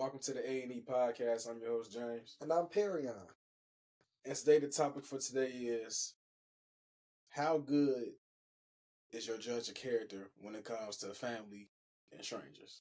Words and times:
Welcome 0.00 0.20
to 0.20 0.32
the 0.32 0.50
A 0.50 0.62
and 0.62 0.72
E 0.72 0.82
podcast. 0.82 1.46
I'm 1.46 1.60
your 1.60 1.72
host 1.72 1.92
James, 1.92 2.38
And 2.40 2.50
I'm 2.50 2.68
Perrion. 2.68 3.12
and 4.24 4.34
today 4.34 4.58
the 4.58 4.68
topic 4.68 5.04
for 5.04 5.18
today 5.18 5.48
is 5.50 6.14
how 7.28 7.58
good 7.58 8.12
is 9.12 9.26
your 9.26 9.36
judge 9.36 9.68
of 9.68 9.74
character 9.74 10.30
when 10.40 10.54
it 10.54 10.64
comes 10.64 10.96
to 10.96 11.12
family 11.12 11.68
and 12.12 12.24
strangers. 12.24 12.80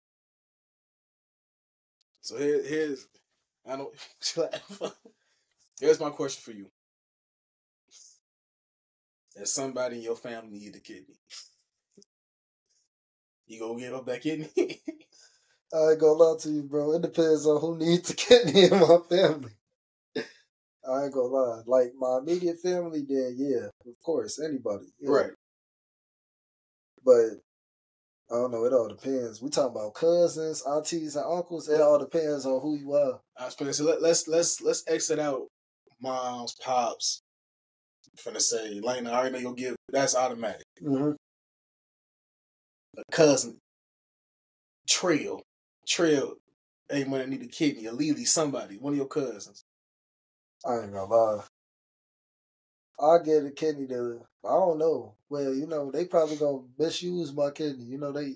So 2.22 2.38
here, 2.38 2.64
here's 2.64 3.06
I 3.68 3.76
don't 3.76 3.94
here's 5.82 6.00
my 6.00 6.12
question 6.12 6.42
for 6.42 6.58
you. 6.58 6.68
If 9.36 9.50
somebody 9.50 9.98
in 9.98 10.04
your 10.04 10.16
family 10.16 10.58
need 10.58 10.78
a 10.78 10.80
kidney, 10.80 11.20
you 13.46 13.60
gonna 13.60 13.78
give 13.78 13.94
up 13.94 14.06
that 14.06 14.22
kidney? 14.22 14.80
I 15.74 15.92
ain't 15.92 16.00
gonna 16.00 16.14
lie 16.14 16.38
to 16.40 16.50
you, 16.50 16.64
bro. 16.64 16.94
It 16.94 17.04
depends 17.04 17.46
on 17.46 17.62
who 17.62 17.78
needs 17.78 18.10
a 18.10 18.16
kidney 18.16 18.64
in 18.64 18.72
my 18.72 18.98
family. 19.10 19.52
I 20.18 21.04
ain't 21.04 21.14
gonna 21.14 21.28
lie. 21.28 21.62
Like 21.68 21.92
my 21.98 22.20
immediate 22.22 22.60
family, 22.60 23.06
then 23.08 23.36
yeah, 23.38 23.68
of 23.68 24.00
course, 24.04 24.40
anybody. 24.40 24.86
yeah. 25.00 25.12
right. 25.12 25.32
But 27.06 27.42
I 28.32 28.36
don't 28.36 28.52
know. 28.52 28.66
It 28.66 28.74
all 28.74 28.88
depends. 28.88 29.42
We 29.42 29.50
talking 29.50 29.76
about 29.76 29.94
cousins, 29.94 30.64
aunties, 30.68 31.16
and 31.16 31.26
uncles. 31.26 31.70
It 31.70 31.82
all 31.82 32.00
depends 32.00 32.46
on 32.46 32.62
who 32.62 32.76
you 32.76 32.94
are. 32.94 33.20
I 33.38 33.46
was 33.46 33.56
gonna 33.56 33.74
say 33.74 33.84
let, 33.84 34.02
let's 34.02 34.28
let's 34.28 34.62
let's 34.62 34.84
exit 34.88 35.20
out 35.20 35.48
moms, 36.02 36.56
pops. 36.64 37.22
I'm 38.26 38.34
finna 38.34 38.42
say 38.42 38.80
Lena, 38.82 39.12
I 39.12 39.20
already 39.20 39.34
know 39.34 39.40
you'll 39.40 39.54
give 39.54 39.76
that's 39.90 40.16
automatic. 40.16 40.66
Mm-hmm. 40.84 41.12
A 42.98 43.04
cousin, 43.12 43.60
Trail, 44.88 45.42
Trail, 45.90 46.36
hey 46.90 47.04
man, 47.04 47.22
I 47.22 47.26
need 47.26 47.42
a 47.42 47.48
kidney, 47.48 47.88
a 47.88 47.92
Lily, 47.92 48.24
somebody, 48.24 48.78
one 48.78 48.94
of 48.94 48.98
your 48.98 49.08
cousins. 49.08 49.66
I 50.66 50.82
ain't 50.82 50.94
gonna 50.94 51.06
lie. 51.06 51.44
I 53.02 53.18
get 53.24 53.46
a 53.46 53.52
kidney 53.52 53.88
to. 53.88 54.22
I 54.46 54.50
don't 54.50 54.78
know. 54.78 55.16
Well, 55.30 55.54
you 55.54 55.68
know, 55.68 55.90
they 55.92 56.06
probably 56.06 56.36
gonna 56.36 56.64
misuse 56.78 57.34
my 57.34 57.52
kidney. 57.52 57.86
You 57.86 57.98
know, 57.98 58.12
they. 58.12 58.36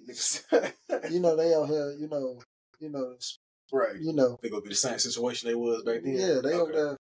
You 1.10 1.20
know, 1.20 1.36
they 1.36 1.54
out 1.54 1.68
here. 1.68 1.96
You 2.00 2.08
know. 2.08 2.40
You 2.80 2.90
know. 2.90 3.16
right. 3.72 3.96
You 4.00 4.14
know. 4.14 4.40
They 4.42 4.50
gonna 4.50 4.62
be 4.62 4.70
the 4.70 4.76
same 4.76 5.00
situation 5.00 5.50
they 5.50 5.56
was 5.56 5.84
back 5.84 6.02
then. 6.04 6.16
Yeah, 6.16 6.40
they 6.42 6.54
okay. 6.56 6.72
there. 6.72 6.98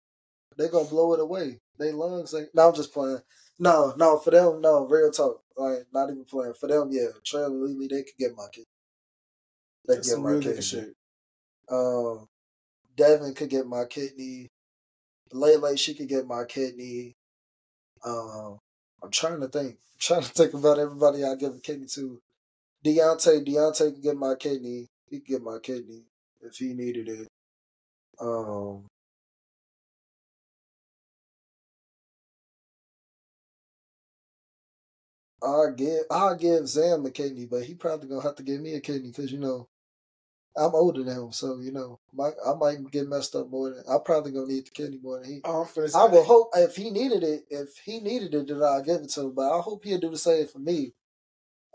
They 0.57 0.69
gonna 0.69 0.89
blow 0.89 1.13
it 1.13 1.19
away. 1.19 1.59
They 1.77 1.91
lungs. 1.91 2.33
Ain't, 2.33 2.49
no, 2.53 2.69
I'm 2.69 2.75
just 2.75 2.93
playing. 2.93 3.19
No, 3.59 3.93
no, 3.97 4.17
for 4.17 4.31
them, 4.31 4.59
no. 4.61 4.87
Real 4.87 5.11
talk. 5.11 5.43
Like, 5.55 5.85
not 5.93 6.09
even 6.09 6.25
playing. 6.25 6.53
For 6.59 6.67
them, 6.67 6.89
yeah. 6.91 7.07
Trail 7.23 7.45
and 7.45 7.61
Lily, 7.61 7.87
they 7.87 8.03
could 8.03 8.17
get 8.17 8.35
my 8.35 8.47
kidney. 8.51 8.65
That's 9.95 10.09
get 10.09 10.19
my 10.19 10.39
kidney. 10.39 10.61
shit. 10.61 10.93
Um, 11.69 12.27
Devin 12.95 13.33
could 13.33 13.49
get 13.49 13.65
my 13.67 13.85
kidney. 13.85 14.49
Lele, 15.31 15.75
she 15.75 15.93
could 15.93 16.09
get 16.09 16.27
my 16.27 16.43
kidney. 16.45 17.15
Um, 18.05 18.59
I'm 19.03 19.11
trying 19.11 19.39
to 19.41 19.47
think. 19.47 19.71
I'm 19.71 19.99
trying 19.99 20.21
to 20.23 20.29
think 20.29 20.53
about 20.53 20.79
everybody 20.79 21.23
I 21.23 21.35
give 21.35 21.55
a 21.55 21.59
kidney 21.59 21.87
to. 21.93 22.21
Deontay, 22.85 23.47
Deontay 23.47 23.93
could 23.93 24.03
get 24.03 24.17
my 24.17 24.35
kidney. 24.35 24.87
He 25.09 25.19
could 25.19 25.27
get 25.27 25.43
my 25.43 25.59
kidney 25.61 26.03
if 26.41 26.57
he 26.57 26.73
needed 26.73 27.07
it. 27.07 27.27
Um, 28.19 28.85
I 35.43 35.71
give 35.75 36.03
I 36.11 36.35
give 36.35 36.67
Zam 36.67 37.05
a 37.05 37.11
kidney, 37.11 37.45
but 37.45 37.63
he 37.63 37.73
probably 37.73 38.09
gonna 38.09 38.21
have 38.21 38.35
to 38.35 38.43
give 38.43 38.61
me 38.61 38.75
a 38.75 38.79
kidney 38.79 39.09
because 39.09 39.31
you 39.31 39.39
know 39.39 39.67
I'm 40.57 40.75
older 40.75 41.03
than 41.03 41.15
him, 41.15 41.31
so 41.31 41.59
you 41.59 41.71
know 41.71 41.99
my 42.13 42.31
I 42.45 42.53
might 42.55 42.91
get 42.91 43.07
messed 43.07 43.35
up 43.35 43.49
more 43.49 43.69
than 43.69 43.83
I'm 43.89 44.03
probably 44.03 44.31
gonna 44.33 44.47
need 44.47 44.65
the 44.67 44.71
kidney 44.71 44.99
more 45.01 45.19
than 45.19 45.29
he. 45.29 45.41
Oh, 45.45 45.65
I'm 45.77 45.95
I 45.95 46.05
will 46.05 46.23
hope 46.25 46.49
if 46.55 46.75
he 46.75 46.89
needed 46.89 47.23
it, 47.23 47.43
if 47.49 47.69
he 47.85 47.99
needed 48.01 48.33
it, 48.33 48.47
then 48.47 48.61
I'll 48.61 48.83
give 48.83 49.01
it 49.01 49.09
to 49.11 49.21
him. 49.21 49.33
But 49.35 49.51
I 49.51 49.61
hope 49.61 49.83
he'll 49.85 49.99
do 49.99 50.09
the 50.09 50.17
same 50.17 50.47
for 50.47 50.59
me. 50.59 50.91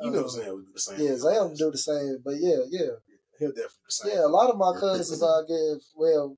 you 0.00 0.10
know 0.10 0.24
Um, 0.24 0.28
Zam 0.28 0.54
would 0.54 0.66
do 0.66 0.72
the 0.74 0.80
same. 0.80 1.00
Yeah, 1.00 1.16
Zam 1.16 1.54
do 1.54 1.70
the 1.70 1.78
same. 1.78 2.18
But 2.22 2.34
yeah, 2.38 2.58
yeah, 2.68 2.92
He'll 3.38 3.48
definitely 3.48 3.62
do 3.64 3.86
the 3.88 3.92
same. 3.92 4.12
yeah. 4.12 4.26
A 4.26 4.28
lot 4.28 4.50
of 4.50 4.58
my 4.58 4.72
cousins 4.78 5.22
I 5.22 5.40
give. 5.48 5.82
Well, 5.94 6.36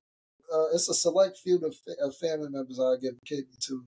uh, 0.53 0.67
it's 0.73 0.87
a 0.89 0.93
select 0.93 1.37
few 1.37 1.57
of, 1.57 1.75
of 2.01 2.15
family 2.15 2.49
members 2.49 2.79
I 2.79 2.95
give 3.01 3.15
kidney 3.25 3.57
to. 3.67 3.83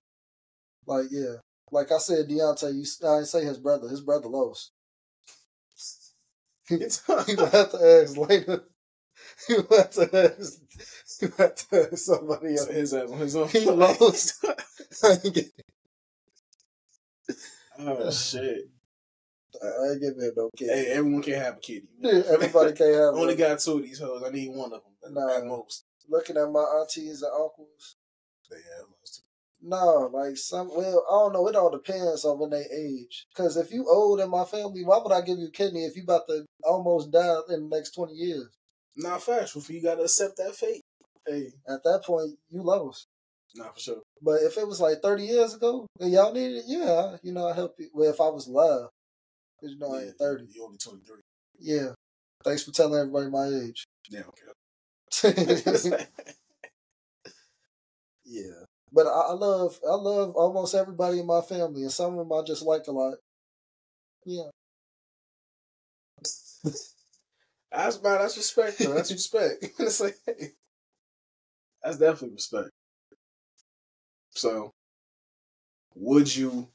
Like 0.86 1.06
yeah, 1.10 1.36
like 1.70 1.90
I 1.90 1.98
said, 1.98 2.28
Deontay. 2.28 2.74
You 2.74 2.84
I 3.08 3.16
didn't 3.16 3.26
say 3.28 3.44
his 3.44 3.58
brother. 3.58 3.88
His 3.88 4.02
brother 4.02 4.28
lost. 4.28 4.71
He, 6.68 6.74
uh, 6.76 6.78
It's- 6.78 7.02
he 7.26 7.36
to 7.36 8.02
ask 8.04 8.16
later. 8.16 8.64
He 9.46 9.54
gonna 9.54 9.76
have 9.82 9.90
to 9.90 10.36
ask. 10.38 10.60
He 11.20 11.26
gonna 11.28 11.42
have 11.42 11.54
to 11.54 11.82
ask 11.92 11.98
somebody 11.98 12.56
else. 12.56 12.66
His 12.68 12.94
ass 12.94 13.10
on 13.10 13.18
his 13.18 13.36
own. 13.36 13.48
He 13.52 13.64
lost. 13.66 14.44
I 15.04 15.10
ain't 15.24 15.34
get- 15.34 15.52
oh 17.78 17.92
uh, 17.94 18.10
shit! 18.10 18.68
I 19.62 19.90
ain't 19.92 20.00
giving 20.00 20.20
him 20.20 20.32
no 20.36 20.50
kid. 20.56 20.70
Hey, 20.70 20.86
everyone 20.92 21.22
can 21.22 21.34
have 21.34 21.58
a. 21.68 21.82
Yeah, 22.00 22.22
everybody 22.30 22.72
can't 22.72 22.94
have 22.94 23.14
I 23.14 23.18
only 23.18 23.34
got 23.36 23.58
two 23.60 23.78
of 23.78 23.82
these 23.82 23.98
hoes. 24.00 24.22
I 24.26 24.30
need 24.30 24.48
one 24.48 24.72
of 24.72 24.82
them 25.02 25.14
Nah. 25.14 25.36
at 25.36 25.44
most. 25.46 25.84
Looking 26.08 26.36
at 26.36 26.50
my 26.50 26.60
aunties 26.60 27.22
and 27.22 27.32
uncles. 27.32 27.96
They 28.50 28.56
have 28.56 28.86
most. 29.00 29.22
No, 29.62 30.10
like 30.12 30.36
some. 30.36 30.70
Well, 30.74 31.04
I 31.08 31.12
don't 31.14 31.32
know. 31.32 31.46
It 31.48 31.54
all 31.56 31.70
depends 31.70 32.24
on 32.24 32.38
when 32.38 32.50
they 32.50 32.64
age. 32.74 33.26
Because 33.34 33.56
if 33.56 33.72
you 33.72 33.88
old 33.88 34.20
in 34.20 34.28
my 34.30 34.44
family, 34.44 34.84
why 34.84 34.98
would 34.98 35.12
I 35.12 35.20
give 35.20 35.38
you 35.38 35.46
a 35.46 35.50
kidney 35.50 35.84
if 35.84 35.96
you 35.96 36.02
about 36.02 36.26
to 36.28 36.44
almost 36.64 37.12
die 37.12 37.36
in 37.50 37.68
the 37.68 37.76
next 37.76 37.92
twenty 37.92 38.14
years? 38.14 38.48
Nah, 38.96 39.18
factual. 39.18 39.62
You 39.68 39.80
gotta 39.82 40.02
accept 40.02 40.36
that 40.38 40.56
fate. 40.56 40.82
Hey, 41.26 41.52
At 41.68 41.84
that 41.84 42.02
point, 42.04 42.32
you 42.50 42.62
lost. 42.62 43.06
Not 43.54 43.74
for 43.74 43.80
sure. 43.80 44.02
But 44.20 44.42
if 44.42 44.58
it 44.58 44.66
was 44.66 44.80
like 44.80 45.00
thirty 45.00 45.24
years 45.24 45.54
ago 45.54 45.86
and 46.00 46.10
y'all 46.12 46.32
needed 46.32 46.58
it, 46.58 46.64
yeah, 46.66 47.16
you 47.22 47.32
know, 47.32 47.46
I 47.46 47.54
help 47.54 47.76
you. 47.78 47.88
Well, 47.94 48.10
if 48.10 48.20
I 48.20 48.28
was 48.28 48.46
because 48.46 49.72
you 49.74 49.78
know 49.78 49.94
I 49.94 50.00
Yeah, 50.00 50.06
ain't 50.08 50.18
thirty. 50.18 50.46
You 50.50 50.64
only 50.64 50.78
twenty 50.78 51.02
three. 51.02 51.22
Yeah. 51.60 51.92
Thanks 52.44 52.64
for 52.64 52.72
telling 52.72 52.98
everybody 52.98 53.30
my 53.30 53.46
age. 53.46 53.86
Yeah, 54.10 54.22
okay. 54.28 56.06
yeah. 58.24 58.61
But 58.92 59.06
I, 59.06 59.10
I 59.10 59.32
love 59.32 59.78
I 59.88 59.94
love 59.94 60.36
almost 60.36 60.74
everybody 60.74 61.18
in 61.20 61.26
my 61.26 61.40
family, 61.40 61.82
and 61.82 61.92
some 61.92 62.18
of 62.18 62.28
them 62.28 62.38
I 62.38 62.42
just 62.44 62.62
like 62.62 62.86
a 62.88 62.92
lot. 62.92 63.14
Yeah. 64.24 64.50
that's 67.72 67.96
about 67.96 68.20
that's 68.20 68.36
respect 68.36 68.78
though. 68.78 68.94
That's 68.94 69.10
respect. 69.10 69.64
it's 69.78 70.00
like, 70.00 70.16
hey, 70.26 70.50
that's 71.82 71.96
definitely 71.96 72.34
respect. 72.34 72.70
So, 74.30 74.72
would 75.94 76.34
you? 76.34 76.68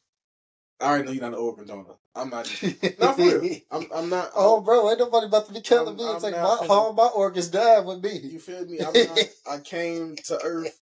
I 0.79 0.85
already 0.89 1.05
know 1.05 1.11
you're 1.11 1.21
not 1.21 1.33
an 1.33 1.39
organ 1.39 1.67
donor. 1.67 1.95
I'm 2.15 2.29
not. 2.29 2.63
Not 2.99 3.15
for 3.15 3.39
real. 3.39 3.57
I'm. 3.71 3.87
I'm 3.93 4.09
not. 4.09 4.31
oh, 4.35 4.61
bro, 4.61 4.89
ain't 4.89 4.99
nobody 4.99 5.27
about 5.27 5.47
to 5.47 5.53
be 5.53 5.61
killing 5.61 5.89
I'm- 5.89 5.97
me 5.97 6.03
and 6.03 6.15
I'm 6.15 6.21
take 6.21 6.33
my 6.33 6.67
all 6.69 6.93
my 6.93 7.07
organs 7.07 7.49
dying 7.49 7.85
with 7.85 8.03
me. 8.03 8.19
You 8.23 8.39
feel 8.39 8.65
me? 8.65 8.79
I'm 8.79 8.93
not, 8.93 9.19
I 9.51 9.59
came 9.59 10.15
to 10.25 10.39
Earth 10.43 10.79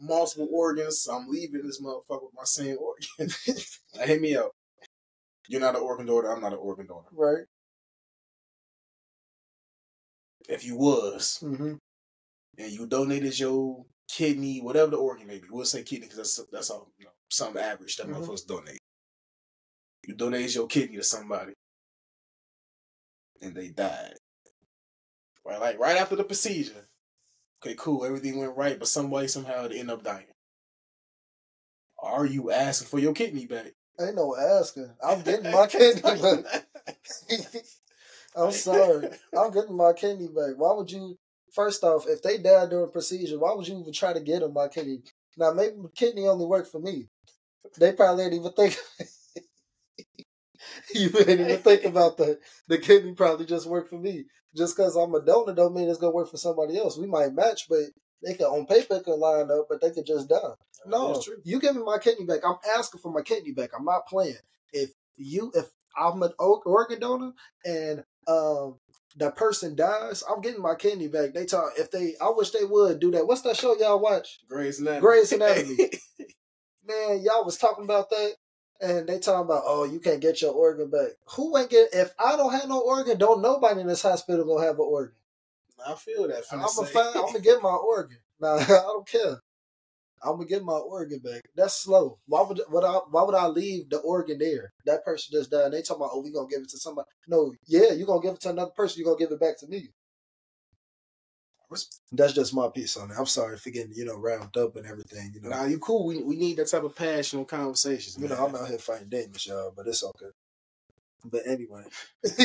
multiple 0.00 0.48
organs. 0.52 1.06
I'm 1.10 1.28
leaving 1.28 1.62
this 1.62 1.80
motherfucker 1.80 2.24
with 2.24 2.34
my 2.34 2.44
same 2.44 2.76
organ. 2.78 3.34
now, 3.94 4.02
hit 4.06 4.20
me 4.20 4.36
up. 4.36 4.50
You're 5.48 5.60
not 5.60 5.76
an 5.76 5.82
organ 5.82 6.06
donor. 6.06 6.32
I'm 6.32 6.40
not 6.40 6.52
an 6.52 6.58
organ 6.58 6.86
donor. 6.86 7.08
Right. 7.12 7.44
If 10.48 10.64
you 10.64 10.76
was 10.76 11.38
Mm-hmm. 11.42 11.74
and 12.58 12.72
you 12.72 12.86
donated 12.86 13.38
your 13.38 13.84
kidney, 14.08 14.60
whatever 14.60 14.90
the 14.92 14.96
organ 14.96 15.26
may 15.26 15.38
be, 15.38 15.46
we'll 15.50 15.64
say 15.64 15.82
kidney 15.82 16.06
because 16.08 16.16
that's 16.36 16.40
that's 16.52 16.70
all 16.70 16.92
you 16.98 17.04
know, 17.06 17.10
something 17.30 17.60
average 17.62 17.96
that 17.96 18.06
Mhm. 18.06 18.14
motherfuckers 18.14 18.46
donate. 18.46 18.78
You 20.06 20.14
donated 20.14 20.54
your 20.54 20.68
kidney 20.68 20.96
to 20.98 21.02
somebody, 21.02 21.52
and 23.42 23.54
they 23.56 23.68
died. 23.70 24.14
Right, 25.44 25.60
like 25.60 25.78
right 25.78 25.96
after 25.96 26.16
the 26.16 26.24
procedure. 26.24 26.88
Okay, 27.62 27.74
cool, 27.78 28.04
everything 28.04 28.38
went 28.38 28.56
right, 28.56 28.78
but 28.78 28.88
some 28.88 29.10
way 29.10 29.26
somehow 29.26 29.66
they 29.66 29.80
end 29.80 29.90
up 29.90 30.04
dying. 30.04 30.26
Are 32.02 32.26
you 32.26 32.50
asking 32.50 32.88
for 32.88 32.98
your 32.98 33.14
kidney 33.14 33.46
back? 33.46 33.72
Ain't 34.00 34.16
no 34.16 34.36
asking. 34.36 34.90
I'm 35.02 35.22
getting 35.22 35.50
my 35.50 35.66
kidney 35.70 36.02
back. 36.02 36.66
I'm 38.36 38.52
sorry. 38.52 39.08
I'm 39.36 39.50
getting 39.50 39.76
my 39.76 39.92
kidney 39.94 40.28
back. 40.28 40.54
Why 40.56 40.74
would 40.74 40.90
you? 40.90 41.16
First 41.52 41.82
off, 41.84 42.06
if 42.06 42.22
they 42.22 42.36
died 42.36 42.70
during 42.70 42.90
procedure, 42.90 43.38
why 43.38 43.54
would 43.54 43.66
you 43.66 43.78
even 43.80 43.92
try 43.92 44.12
to 44.12 44.20
get 44.20 44.40
them 44.40 44.52
my 44.52 44.68
kidney? 44.68 44.98
Now, 45.38 45.52
maybe 45.52 45.76
kidney 45.94 46.26
only 46.26 46.44
worked 46.44 46.70
for 46.70 46.80
me. 46.80 47.08
They 47.78 47.92
probably 47.92 48.24
didn't 48.24 48.40
even 48.40 48.52
think. 48.52 48.76
you 50.94 51.08
didn't 51.08 51.46
even 51.46 51.62
think 51.62 51.84
about 51.84 52.18
that. 52.18 52.40
The 52.68 52.78
kidney 52.78 53.14
probably 53.14 53.46
just 53.46 53.66
worked 53.66 53.88
for 53.90 53.98
me. 53.98 54.24
Just 54.56 54.76
because 54.76 54.96
I'm 54.96 55.14
a 55.14 55.20
donor 55.20 55.54
don't 55.54 55.74
mean 55.74 55.88
it's 55.88 55.98
gonna 55.98 56.12
work 56.14 56.30
for 56.30 56.36
somebody 56.36 56.78
else. 56.78 56.96
We 56.96 57.06
might 57.06 57.34
match, 57.34 57.68
but 57.68 57.80
they 58.24 58.34
could 58.34 58.46
on 58.46 58.66
paper 58.66 59.00
could 59.00 59.16
line 59.18 59.50
up, 59.50 59.66
but 59.68 59.80
they 59.80 59.90
could 59.90 60.06
just 60.06 60.28
die. 60.28 60.36
No, 60.86 61.22
you 61.44 61.60
give 61.60 61.76
me 61.76 61.82
my 61.82 61.98
kidney 61.98 62.24
back. 62.24 62.40
I'm 62.44 62.56
asking 62.76 63.00
for 63.00 63.12
my 63.12 63.22
kidney 63.22 63.52
back. 63.52 63.70
I'm 63.76 63.84
not 63.84 64.06
playing. 64.06 64.36
If 64.72 64.90
you, 65.16 65.52
if 65.54 65.66
I'm 65.96 66.22
an 66.22 66.32
organ 66.38 67.00
donor 67.00 67.32
and 67.64 68.04
um 68.26 68.78
that 69.16 69.36
person 69.36 69.74
dies, 69.74 70.22
I'm 70.30 70.40
getting 70.40 70.62
my 70.62 70.74
kidney 70.74 71.08
back. 71.08 71.32
They 71.34 71.46
talk 71.46 71.72
if 71.76 71.90
they 71.90 72.14
I 72.20 72.30
wish 72.30 72.50
they 72.50 72.64
would 72.64 73.00
do 73.00 73.10
that. 73.12 73.26
What's 73.26 73.42
that 73.42 73.56
show 73.56 73.76
y'all 73.76 74.00
watch? 74.00 74.40
Grey's 74.48 74.78
Anatomy. 74.78 75.00
Grey's 75.00 75.32
Anatomy. 75.32 75.76
Man, 76.86 77.22
y'all 77.22 77.44
was 77.44 77.56
talking 77.56 77.84
about 77.84 78.10
that. 78.10 78.34
And 78.80 79.08
they 79.08 79.18
talking 79.18 79.46
about, 79.46 79.62
oh, 79.64 79.84
you 79.84 80.00
can't 80.00 80.20
get 80.20 80.42
your 80.42 80.52
organ 80.52 80.90
back. 80.90 81.12
Who 81.36 81.56
ain't 81.56 81.70
get 81.70 81.88
if 81.92 82.12
I 82.18 82.36
don't 82.36 82.52
have 82.52 82.68
no 82.68 82.80
organ, 82.80 83.18
don't 83.18 83.40
nobody 83.42 83.80
in 83.80 83.86
this 83.86 84.02
hospital 84.02 84.44
gonna 84.44 84.66
have 84.66 84.78
an 84.78 84.86
organ. 84.86 85.14
I 85.86 85.94
feel 85.94 86.28
that. 86.28 86.44
I'm 86.52 86.60
gonna 86.60 86.88
find 86.88 87.16
I'm 87.16 87.26
gonna 87.26 87.40
get 87.40 87.62
my 87.62 87.74
organ. 87.74 88.18
Nah, 88.38 88.56
I 88.56 88.66
don't 88.66 89.08
care. 89.08 89.40
I'm 90.22 90.32
gonna 90.32 90.44
get 90.44 90.62
my 90.62 90.74
organ 90.74 91.20
back. 91.20 91.42
That's 91.54 91.72
slow. 91.72 92.18
Why 92.26 92.42
would 92.42 92.60
would 92.68 92.84
I 92.84 93.00
why 93.10 93.22
would 93.22 93.34
I 93.34 93.46
leave 93.46 93.88
the 93.88 93.98
organ 93.98 94.38
there? 94.38 94.74
That 94.84 95.06
person 95.06 95.32
just 95.32 95.50
died. 95.50 95.72
They 95.72 95.80
talking 95.80 96.02
about, 96.02 96.10
oh, 96.12 96.20
we 96.22 96.30
gonna 96.32 96.48
give 96.48 96.60
it 96.60 96.68
to 96.70 96.78
somebody. 96.78 97.08
No, 97.26 97.54
yeah, 97.66 97.92
you 97.92 98.04
gonna 98.04 98.20
give 98.20 98.34
it 98.34 98.40
to 98.42 98.50
another 98.50 98.72
person, 98.76 98.98
you 98.98 99.06
gonna 99.06 99.16
give 99.16 99.32
it 99.32 99.40
back 99.40 99.58
to 99.60 99.66
me. 99.68 99.88
That's 102.12 102.32
just 102.32 102.54
my 102.54 102.68
piece 102.68 102.96
on 102.96 103.10
it. 103.10 103.16
I'm 103.18 103.26
sorry 103.26 103.56
for 103.56 103.70
getting, 103.70 103.92
you 103.94 104.04
know, 104.04 104.16
round 104.16 104.56
up 104.56 104.76
and 104.76 104.86
everything. 104.86 105.32
You 105.34 105.40
know, 105.42 105.48
Nah, 105.50 105.64
you 105.64 105.78
cool. 105.78 106.06
We 106.06 106.22
we 106.22 106.36
need 106.36 106.56
that 106.58 106.68
type 106.70 106.84
of 106.84 106.94
passionate 106.94 107.48
conversations. 107.48 108.16
you 108.20 108.28
know. 108.28 108.36
I'm 108.36 108.54
out 108.54 108.68
here 108.68 108.78
fighting 108.78 109.08
demons, 109.08 109.46
y'all, 109.46 109.72
but 109.76 109.86
it's 109.86 110.04
okay. 110.04 110.30
But 111.24 111.42
anyway. 111.46 111.84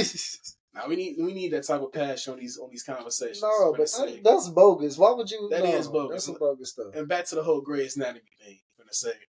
Now 0.74 0.88
we 0.88 0.96
need 0.96 1.18
we 1.20 1.34
need 1.34 1.52
that 1.52 1.68
type 1.68 1.82
of 1.82 1.92
passion 1.92 2.32
on 2.32 2.40
these 2.40 2.58
on 2.58 2.70
these 2.72 2.84
conversations. 2.84 3.42
no, 3.42 3.74
but 3.78 3.92
that, 3.92 4.22
that's 4.24 4.48
bogus. 4.48 4.98
Why 4.98 5.12
would 5.12 5.30
you? 5.30 5.50
That 5.52 5.64
no, 5.66 5.70
is 5.76 5.90
bogus. 5.90 6.12
That's 6.12 6.26
some 6.28 6.38
bogus 6.40 6.70
stuff. 6.70 6.96
and 6.96 7.10
back 7.10 7.26
to 7.26 7.36
the 7.36 7.44
whole 7.44 7.60
Grey's 7.60 7.98
Anatomy 7.98 8.22
thing. 8.42 8.60
Sake, 8.94 9.28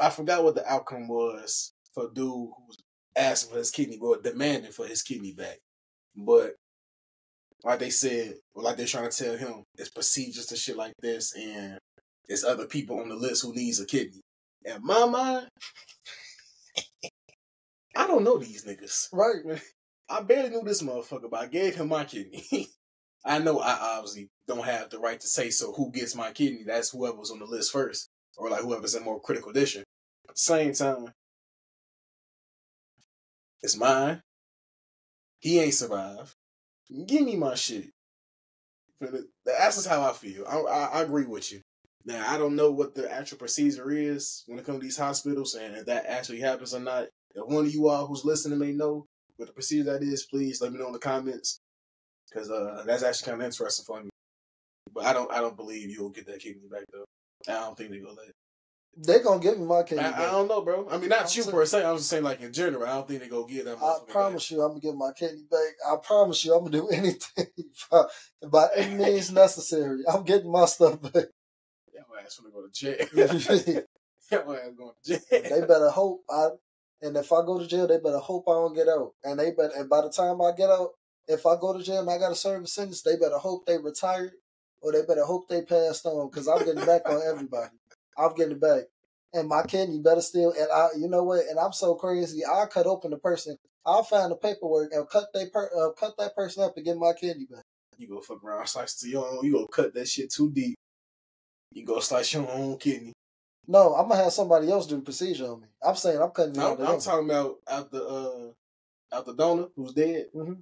I 0.00 0.10
forgot 0.10 0.42
what 0.42 0.56
the 0.56 0.68
outcome 0.68 1.06
was 1.06 1.72
for 1.94 2.08
dude 2.08 2.26
who 2.26 2.54
was 2.66 2.78
asking 3.14 3.52
for 3.52 3.58
his 3.58 3.70
kidney 3.70 3.98
or 4.00 4.20
demanding 4.20 4.72
for 4.72 4.84
his 4.86 5.02
kidney 5.02 5.32
back, 5.32 5.58
but 6.16 6.54
like 7.64 7.78
they 7.78 7.90
said, 7.90 8.34
or 8.54 8.62
like 8.62 8.76
they're 8.76 8.86
trying 8.86 9.10
to 9.10 9.16
tell 9.24 9.36
him, 9.36 9.64
it's 9.76 9.90
procedures 9.90 10.46
to 10.46 10.56
shit 10.56 10.76
like 10.76 10.94
this, 11.00 11.34
and 11.34 11.78
there's 12.26 12.44
other 12.44 12.66
people 12.66 13.00
on 13.00 13.08
the 13.08 13.14
list 13.14 13.42
who 13.42 13.54
needs 13.54 13.80
a 13.80 13.86
kidney. 13.86 14.20
In 14.64 14.78
my 14.82 15.06
mind, 15.06 15.48
I 17.96 18.06
don't 18.06 18.24
know 18.24 18.38
these 18.38 18.64
niggas. 18.64 19.08
Right. 19.12 19.44
Man? 19.44 19.60
I 20.08 20.22
barely 20.22 20.50
knew 20.50 20.62
this 20.62 20.82
motherfucker, 20.82 21.30
but 21.30 21.40
I 21.40 21.46
gave 21.46 21.76
him 21.76 21.88
my 21.88 22.04
kidney. 22.04 22.44
I 23.24 23.38
know 23.38 23.60
I 23.60 23.78
obviously 23.80 24.28
don't 24.48 24.64
have 24.64 24.90
the 24.90 24.98
right 24.98 25.20
to 25.20 25.26
say 25.26 25.50
so 25.50 25.72
who 25.72 25.92
gets 25.92 26.14
my 26.16 26.32
kidney. 26.32 26.64
That's 26.66 26.90
whoever's 26.90 27.30
on 27.30 27.38
the 27.38 27.44
list 27.44 27.72
first. 27.72 28.08
Or 28.36 28.50
like 28.50 28.62
whoever's 28.62 28.94
in 28.94 29.04
more 29.04 29.20
critical 29.20 29.52
condition. 29.52 29.84
At 30.28 30.34
the 30.34 30.40
same 30.40 30.72
time, 30.72 31.12
it's 33.62 33.76
mine. 33.76 34.22
He 35.38 35.60
ain't 35.60 35.74
survived. 35.74 36.31
Give 37.06 37.22
me 37.22 37.36
my 37.36 37.54
shit. 37.54 37.90
That's 39.00 39.76
just 39.76 39.88
how 39.88 40.02
I 40.02 40.12
feel. 40.12 40.44
I, 40.46 40.58
I, 40.58 40.84
I 40.98 41.02
agree 41.02 41.26
with 41.26 41.50
you. 41.52 41.60
Now 42.04 42.24
I 42.28 42.38
don't 42.38 42.56
know 42.56 42.70
what 42.70 42.94
the 42.94 43.10
actual 43.10 43.38
procedure 43.38 43.90
is 43.90 44.44
when 44.46 44.58
it 44.58 44.66
comes 44.66 44.78
to 44.80 44.84
these 44.84 44.98
hospitals, 44.98 45.54
and 45.54 45.76
if 45.76 45.86
that 45.86 46.06
actually 46.06 46.40
happens 46.40 46.74
or 46.74 46.80
not. 46.80 47.08
If 47.34 47.46
one 47.46 47.64
of 47.64 47.72
you 47.72 47.88
all 47.88 48.06
who's 48.06 48.24
listening 48.24 48.58
may 48.58 48.72
know 48.72 49.06
what 49.36 49.46
the 49.46 49.52
procedure 49.52 49.84
that 49.84 50.02
is, 50.02 50.26
please 50.26 50.60
let 50.60 50.72
me 50.72 50.78
know 50.78 50.88
in 50.88 50.92
the 50.92 50.98
comments 50.98 51.60
because 52.28 52.50
uh, 52.50 52.82
that's 52.86 53.02
actually 53.02 53.30
kind 53.30 53.42
of 53.42 53.46
interesting 53.46 53.84
for 53.84 54.02
me. 54.02 54.10
But 54.92 55.04
I 55.04 55.12
don't, 55.12 55.32
I 55.32 55.40
don't 55.40 55.56
believe 55.56 55.90
you'll 55.90 56.10
get 56.10 56.26
that 56.26 56.40
kidney 56.40 56.68
back 56.70 56.84
though. 56.92 57.04
I 57.48 57.60
don't 57.60 57.76
think 57.76 57.90
they 57.90 57.98
gonna. 57.98 58.16
They 58.94 59.20
gonna 59.20 59.40
give 59.40 59.58
me 59.58 59.64
my 59.64 59.82
kidney. 59.84 60.04
I, 60.04 60.10
back. 60.10 60.20
I 60.20 60.30
don't 60.32 60.48
know, 60.48 60.60
bro. 60.60 60.86
I 60.90 60.98
mean, 60.98 61.08
not 61.08 61.20
I'm 61.20 61.24
you 61.24 61.42
saying- 61.42 61.50
per 61.50 61.64
se. 61.64 61.84
I'm 61.84 61.96
just 61.96 62.10
saying, 62.10 62.24
like 62.24 62.40
in 62.42 62.52
general, 62.52 62.84
I 62.84 62.94
don't 62.94 63.08
think 63.08 63.22
they 63.22 63.28
gonna 63.28 63.46
get 63.46 63.64
that. 63.64 63.78
I 63.82 63.98
promise 64.06 64.50
you, 64.50 64.60
I'm 64.60 64.70
gonna 64.70 64.80
get 64.80 64.94
my 64.94 65.12
kidney 65.12 65.44
back. 65.50 65.60
I 65.86 65.96
promise 66.02 66.44
you, 66.44 66.54
I'm 66.54 66.64
gonna 66.64 66.76
do 66.76 66.88
anything 66.92 67.46
by, 67.90 68.02
by 68.50 68.68
any 68.76 68.94
means 68.94 69.32
necessary. 69.32 70.02
I'm 70.06 70.24
getting 70.24 70.52
my 70.52 70.66
stuff 70.66 71.00
back. 71.00 71.12
Back. 71.14 71.24
Your 71.94 72.04
ass 72.22 72.38
gonna 72.38 72.52
go 72.52 72.66
to 72.66 72.70
jail. 72.72 72.96
Your 73.14 73.24
ass 73.24 73.48
going 74.76 74.92
to 75.04 75.18
jail. 75.18 75.22
they 75.30 75.60
better 75.66 75.90
hope 75.90 76.22
I. 76.30 76.48
And 77.00 77.16
if 77.16 77.32
I 77.32 77.44
go 77.44 77.58
to 77.58 77.66
jail, 77.66 77.86
they 77.86 77.98
better 77.98 78.18
hope 78.18 78.44
I 78.46 78.52
don't 78.52 78.74
get 78.74 78.88
out. 78.88 79.12
And 79.24 79.38
they 79.40 79.50
better. 79.52 79.72
And 79.76 79.88
by 79.88 80.02
the 80.02 80.10
time 80.10 80.40
I 80.40 80.52
get 80.56 80.70
out, 80.70 80.90
if 81.26 81.46
I 81.46 81.56
go 81.60 81.76
to 81.76 81.82
jail 81.82 82.00
and 82.00 82.10
I 82.10 82.18
got 82.18 82.28
to 82.28 82.34
serve 82.36 82.62
a 82.62 82.66
sentence, 82.66 83.02
they 83.02 83.16
better 83.16 83.38
hope 83.38 83.66
they 83.66 83.78
retired, 83.78 84.32
or 84.80 84.92
they 84.92 85.02
better 85.02 85.24
hope 85.24 85.48
they 85.48 85.62
passed 85.62 86.06
on. 86.06 86.28
Because 86.30 86.46
I'm 86.46 86.58
getting 86.64 86.84
back 86.86 87.02
on 87.08 87.20
everybody. 87.26 87.70
I'm 88.16 88.34
getting 88.34 88.52
it 88.52 88.60
back. 88.60 88.84
And 89.34 89.48
my 89.48 89.62
kidney 89.62 90.00
better 90.00 90.20
still. 90.20 90.52
And 90.52 90.68
I, 90.72 90.88
you 90.98 91.08
know 91.08 91.24
what? 91.24 91.46
And 91.48 91.58
I'm 91.58 91.72
so 91.72 91.94
crazy. 91.94 92.44
I'll 92.44 92.66
cut 92.66 92.86
open 92.86 93.10
the 93.10 93.18
person. 93.18 93.56
I'll 93.84 94.04
find 94.04 94.30
the 94.30 94.36
paperwork 94.36 94.92
and 94.92 95.08
cut 95.08 95.24
they 95.34 95.46
per, 95.46 95.70
uh, 95.76 95.92
cut 95.98 96.16
that 96.18 96.36
person 96.36 96.62
up 96.62 96.76
and 96.76 96.84
get 96.84 96.96
my 96.96 97.12
kidney 97.14 97.46
back. 97.50 97.64
You 97.98 98.08
go 98.08 98.20
fuck 98.20 98.44
around, 98.44 98.66
slice 98.66 98.94
to 99.00 99.08
your 99.08 99.26
own. 99.26 99.44
You 99.44 99.52
go 99.52 99.66
cut 99.66 99.94
that 99.94 100.08
shit 100.08 100.30
too 100.30 100.50
deep. 100.50 100.76
You 101.72 101.84
go 101.84 102.00
slice 102.00 102.32
your 102.32 102.50
own 102.50 102.76
kidney. 102.78 103.12
No, 103.66 103.94
I'm 103.94 104.08
gonna 104.08 104.22
have 104.22 104.32
somebody 104.32 104.70
else 104.70 104.86
do 104.86 104.96
the 104.96 105.02
procedure 105.02 105.46
on 105.46 105.60
me. 105.60 105.68
I'm 105.82 105.94
saying 105.94 106.20
I'm 106.20 106.30
cutting. 106.30 106.58
I'm, 106.58 106.80
I'm 106.80 107.00
talking 107.00 107.30
about 107.30 107.56
out 107.68 107.90
the 107.90 108.04
uh 108.04 109.16
out 109.16 109.26
the 109.26 109.34
donor 109.34 109.68
who's 109.76 109.92
dead. 109.92 110.26
Mhm. 110.34 110.58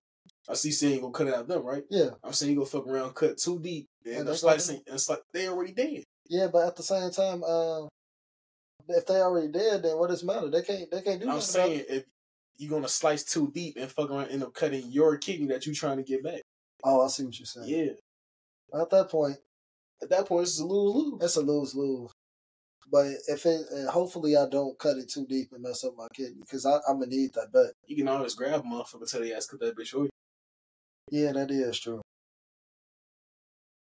I 0.49 0.55
see 0.55 0.71
saying 0.71 0.95
you 0.97 1.01
gonna 1.01 1.13
cut 1.13 1.29
it 1.29 1.35
out 1.35 1.49
them, 1.49 1.63
right? 1.63 1.85
Yeah, 1.91 2.11
I'm 2.23 2.33
saying 2.33 2.53
you 2.53 2.59
go 2.59 2.65
fuck 2.65 2.87
around, 2.87 3.15
cut 3.15 3.39
too 3.39 3.59
deep, 3.59 3.87
And 4.05 4.29
and 4.29 4.37
slicing, 4.37 4.83
and 4.87 4.95
it's 4.95 5.09
like 5.09 5.23
they 5.33 5.49
already 5.49 5.73
dead. 5.73 6.05
Yeah, 6.31 6.47
but 6.47 6.67
at 6.67 6.77
the 6.77 6.83
same 6.85 7.11
time, 7.11 7.43
uh, 7.45 7.87
if 8.89 9.05
they 9.05 9.21
already 9.21 9.49
dead, 9.49 9.83
then 9.83 9.99
what 9.99 10.11
does 10.11 10.23
it 10.23 10.27
matter? 10.27 10.49
They 10.49 10.63
can't. 10.63 10.89
They 10.91 11.03
can't 11.03 11.21
do. 11.21 11.29
I'm 11.29 11.41
saying 11.41 11.85
if 11.89 12.05
you're 12.57 12.71
gonna 12.71 12.89
slice 12.89 13.25
too 13.25 13.51
deep 13.53 13.77
and 13.77 13.91
fuck 13.91 14.11
around, 14.11 14.23
and 14.25 14.33
end 14.33 14.43
up 14.45 14.55
cutting 14.55 14.91
your 14.91 15.17
kidney 15.19 15.49
that 15.49 15.67
you're 15.67 15.75
trying 15.75 15.97
to 15.97 16.05
get 16.05 16.23
back. 16.23 16.41
Oh, 16.85 17.05
I 17.05 17.09
see 17.09 17.25
what 17.25 17.39
you're 17.39 17.47
saying. 17.47 17.69
Yeah, 17.69 18.81
At 18.81 18.91
that 18.91 19.11
point, 19.11 19.39
at 20.01 20.09
that 20.11 20.27
point 20.27 20.45
it's 20.45 20.61
a 20.61 20.65
lose 20.65 20.95
lose. 20.95 21.23
it's 21.23 21.37
a 21.37 21.43
lose 21.43 21.75
lose. 21.75 22.11
But 22.93 23.07
if 23.29 23.45
it, 23.47 23.61
hopefully, 23.89 24.37
I 24.37 24.49
don't 24.49 24.79
cut 24.79 24.97
it 24.97 25.11
too 25.11 25.27
deep 25.27 25.49
and 25.53 25.63
mess 25.63 25.85
up 25.85 25.95
my 25.97 26.07
kidney 26.15 26.41
because 26.41 26.65
I'm 26.65 26.81
gonna 26.87 27.07
need 27.07 27.33
that 27.35 27.49
But 27.53 27.73
You 27.87 27.97
can 27.97 28.09
always 28.09 28.35
grab 28.35 28.61
a 28.61 28.63
motherfucker 28.63 29.09
till 29.11 29.21
they 29.21 29.33
ass 29.33 29.47
cut 29.47 29.61
that 29.61 29.77
bitch 29.77 29.89
for 29.89 30.05
you. 30.05 30.11
Yeah, 31.11 31.33
that 31.33 31.51
is 31.51 31.79
true. 31.79 32.01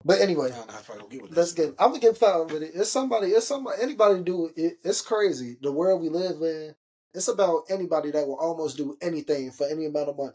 With 0.03 0.19
that 0.19 1.29
let's 1.31 1.53
get. 1.53 1.69
I'm 1.79 1.89
gonna 1.89 1.99
get 1.99 2.17
found 2.17 2.51
with 2.51 2.63
it. 2.63 2.71
It's 2.75 2.91
somebody. 2.91 3.27
It's 3.27 3.47
somebody. 3.47 3.81
Anybody 3.81 4.21
do 4.23 4.49
it. 4.55 4.77
It's 4.83 5.01
crazy. 5.01 5.57
The 5.61 5.71
world 5.71 6.01
we 6.01 6.09
live 6.09 6.41
in. 6.41 6.75
It's 7.13 7.27
about 7.27 7.63
anybody 7.69 8.11
that 8.11 8.27
will 8.27 8.39
almost 8.39 8.75
do 8.77 8.97
anything 9.01 9.51
for 9.51 9.67
any 9.67 9.85
amount 9.85 10.09
of 10.09 10.17
money 10.17 10.33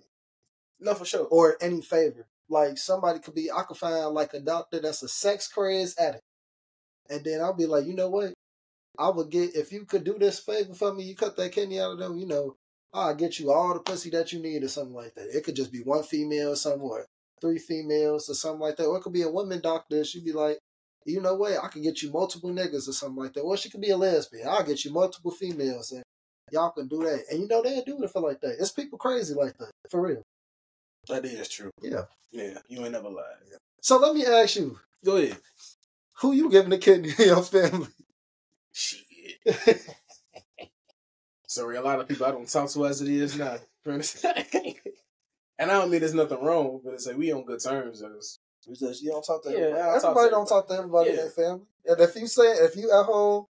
No, 0.79 0.95
for 0.95 1.05
sure. 1.05 1.27
or 1.31 1.57
any 1.61 1.83
favor. 1.83 2.27
Like 2.49 2.79
somebody 2.79 3.19
could 3.19 3.35
be. 3.35 3.51
I 3.51 3.63
could 3.63 3.77
find 3.77 4.15
like 4.15 4.33
a 4.35 4.41
doctor 4.41 4.81
that's 4.81 5.03
a 5.03 5.09
sex 5.09 5.49
craze 5.49 5.97
addict, 5.99 6.23
and 7.11 7.25
then 7.25 7.41
I'll 7.41 7.53
be 7.57 7.67
like, 7.67 7.85
you 7.85 7.95
know 7.95 8.09
what? 8.09 8.33
I 8.99 9.11
would 9.11 9.31
get 9.31 9.55
if 9.55 9.71
you 9.73 9.85
could 9.85 10.05
do 10.05 10.19
this 10.19 10.39
favor 10.39 10.75
for 10.75 10.95
me. 10.95 11.05
You 11.05 11.15
cut 11.15 11.37
that 11.37 11.53
kidney 11.53 11.81
out 11.81 11.93
of 11.93 11.99
them. 11.99 12.17
You 12.19 12.27
know, 12.27 12.57
I'll 12.95 13.15
get 13.15 13.39
you 13.39 13.53
all 13.53 13.75
the 13.75 13.81
pussy 13.81 14.11
that 14.11 14.33
you 14.33 14.41
need 14.41 14.63
or 14.63 14.69
something 14.69 14.95
like 14.95 15.15
that. 15.15 15.37
It 15.37 15.45
could 15.45 15.57
just 15.57 15.73
be 15.73 15.81
one 15.83 16.03
female 16.05 16.57
somewhere, 16.57 17.07
three 17.41 17.59
females 17.59 18.29
or 18.29 18.35
something 18.35 18.61
like 18.61 18.77
that. 18.77 18.87
Or 18.87 18.99
it 18.99 19.03
could 19.03 19.13
be 19.13 19.23
a 19.23 19.31
woman 19.31 19.61
doctor. 19.61 20.05
She'd 20.05 20.25
be 20.25 20.33
like, 20.33 20.59
you 21.05 21.21
know 21.21 21.35
what? 21.35 21.63
I 21.63 21.69
can 21.69 21.83
get 21.83 22.03
you 22.03 22.11
multiple 22.13 22.51
niggas 22.51 22.89
or 22.89 22.93
something 22.93 23.23
like 23.23 23.33
that. 23.35 23.41
Or 23.41 23.57
she 23.57 23.71
could 23.71 23.81
be 23.81 23.91
a 23.91 23.97
lesbian. 23.97 24.49
I'll 24.49 24.65
get 24.65 24.85
you 24.85 24.93
multiple 24.93 25.31
females 25.31 25.93
and 25.93 26.03
y'all 26.51 26.71
can 26.71 26.89
do 26.89 26.99
that. 27.05 27.25
And 27.31 27.41
you 27.41 27.49
know 27.49 27.63
they'll 27.63 27.85
do 27.85 28.03
it 28.03 28.11
for 28.11 28.21
like 28.21 28.41
that. 28.41 28.57
It's 28.59 28.73
people 28.73 28.99
crazy 28.99 29.35
like 29.35 29.57
that. 29.59 29.71
For 29.91 30.01
real. 30.07 30.23
That 31.09 31.25
is 31.25 31.49
true. 31.49 31.71
Yeah. 31.83 32.03
Yeah, 32.31 32.59
you 32.69 32.83
ain't 32.83 32.93
never 32.93 33.09
lied. 33.09 33.25
So 33.81 33.97
let 33.99 34.15
me 34.15 34.27
ask 34.27 34.57
you, 34.57 34.79
Go 35.05 35.17
ahead. 35.17 35.39
who 36.21 36.33
you 36.33 36.51
giving 36.51 36.71
the 36.71 36.79
kidney 36.79 37.11
in 37.19 37.27
your 37.27 37.43
family? 37.43 37.89
Shit. 38.73 39.05
Sorry, 41.47 41.77
a 41.77 41.83
lot 41.83 42.01
of 42.01 42.07
people 42.09 42.27
I 42.27 42.33
don't 42.33 42.49
talk 42.49 42.69
to 42.71 42.87
as 42.87 43.01
it 43.01 43.09
is 43.09 43.39
now. 43.39 43.57
and 45.59 45.71
I 45.71 45.75
don't 45.75 45.91
mean 45.91 46.01
there's 46.01 46.15
nothing 46.15 46.43
wrong, 46.43 46.81
but 46.85 46.95
it's 46.95 47.07
like 47.07 47.17
we 47.17 47.33
on 47.33 47.45
good 47.45 47.61
terms. 47.63 48.03
It's- 48.03 48.39
Because 48.69 49.01
you 49.01 49.11
don't 49.11 49.23
talk 49.25 49.43
to 49.45 49.51
Yeah, 49.51 49.57
everybody. 49.59 49.81
I 49.81 49.87
don't 49.87 50.01
talk 50.03 50.03
to 50.03 50.09
everybody 50.09 50.31
don't 50.31 50.47
talk 50.49 50.69
to 50.69 50.75
everybody 50.75 51.11
in 51.11 51.17
their 51.17 51.31
family. 51.31 51.67
And 51.87 52.01
if 52.01 52.17
you 52.17 52.27
say 52.27 52.43
if 52.67 52.77
you 52.77 52.91
at 52.91 53.05
home 53.07 53.47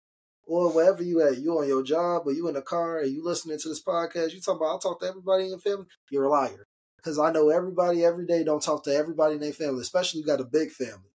or 0.47 0.73
wherever 0.73 1.03
you 1.03 1.21
at, 1.21 1.37
you 1.39 1.59
on 1.59 1.69
your 1.69 1.83
job 1.83 2.23
or 2.27 2.33
you 2.33 2.49
in 2.49 2.55
the 2.55 2.63
car 2.63 3.01
and 3.01 3.13
you 3.13 3.23
listening 3.23 3.59
to 3.59 3.69
this 3.69 3.83
podcast, 3.83 4.33
you 4.33 4.41
talking 4.41 4.57
about 4.63 4.77
I 4.77 4.79
talk 4.79 5.01
to 5.01 5.07
everybody 5.07 5.45
in 5.45 5.51
your 5.51 5.59
family, 5.59 5.85
you're 6.11 6.25
a 6.25 6.31
liar. 6.31 6.67
Because 6.97 7.19
I 7.19 7.31
know 7.31 7.51
everybody 7.51 8.05
every 8.05 8.25
day 8.27 8.43
don't 8.43 8.63
talk 8.63 8.85
to 8.85 8.95
everybody 8.95 9.35
in 9.35 9.41
their 9.41 9.53
family, 9.53 9.83
especially 9.83 10.21
you 10.21 10.27
got 10.27 10.41
a 10.41 10.45
big 10.45 10.71
family. 10.71 11.11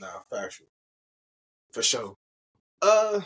Nah, 0.00 0.20
factual. 0.28 0.66
For 1.70 1.82
sure. 1.82 2.16
Uh, 2.80 3.20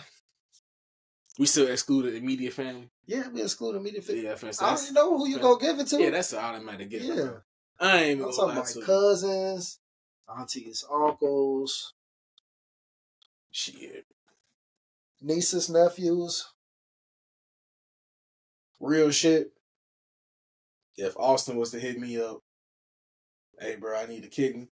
we 1.39 1.47
still 1.47 1.69
excluded 1.69 2.15
immediate 2.15 2.53
family. 2.53 2.91
Yeah, 3.07 3.29
we 3.29 3.43
exclude 3.43 3.75
the 3.75 3.79
immediate 3.79 4.05
family. 4.05 4.25
Yeah, 4.25 4.35
for 4.35 4.47
instance. 4.47 4.69
I 4.69 4.75
already 4.75 4.93
know 4.93 5.19
who 5.19 5.29
you 5.29 5.39
gonna 5.39 5.61
give 5.61 5.79
it 5.79 5.87
to. 5.89 6.01
Yeah, 6.01 6.11
that's 6.11 6.33
an 6.33 6.39
automatic 6.39 6.91
get. 6.91 7.03
Yeah. 7.03 7.31
I 7.79 7.99
ain't 7.99 8.11
even 8.13 8.25
I'm 8.27 8.33
talking 8.33 8.57
about 8.57 8.87
cousins, 8.87 9.79
aunties, 10.35 10.85
uncles, 10.91 11.93
Shit. 13.51 14.07
nieces, 15.21 15.69
nephews. 15.69 16.49
Real 18.81 19.11
shit. 19.11 19.53
If 20.97 21.17
Austin 21.17 21.57
was 21.57 21.71
to 21.73 21.79
hit 21.79 21.99
me 21.99 22.19
up 22.19 22.41
Hey, 23.59 23.77
bro, 23.77 23.99
I 23.99 24.07
need 24.07 24.25
a 24.25 24.29
kidney. 24.29 24.69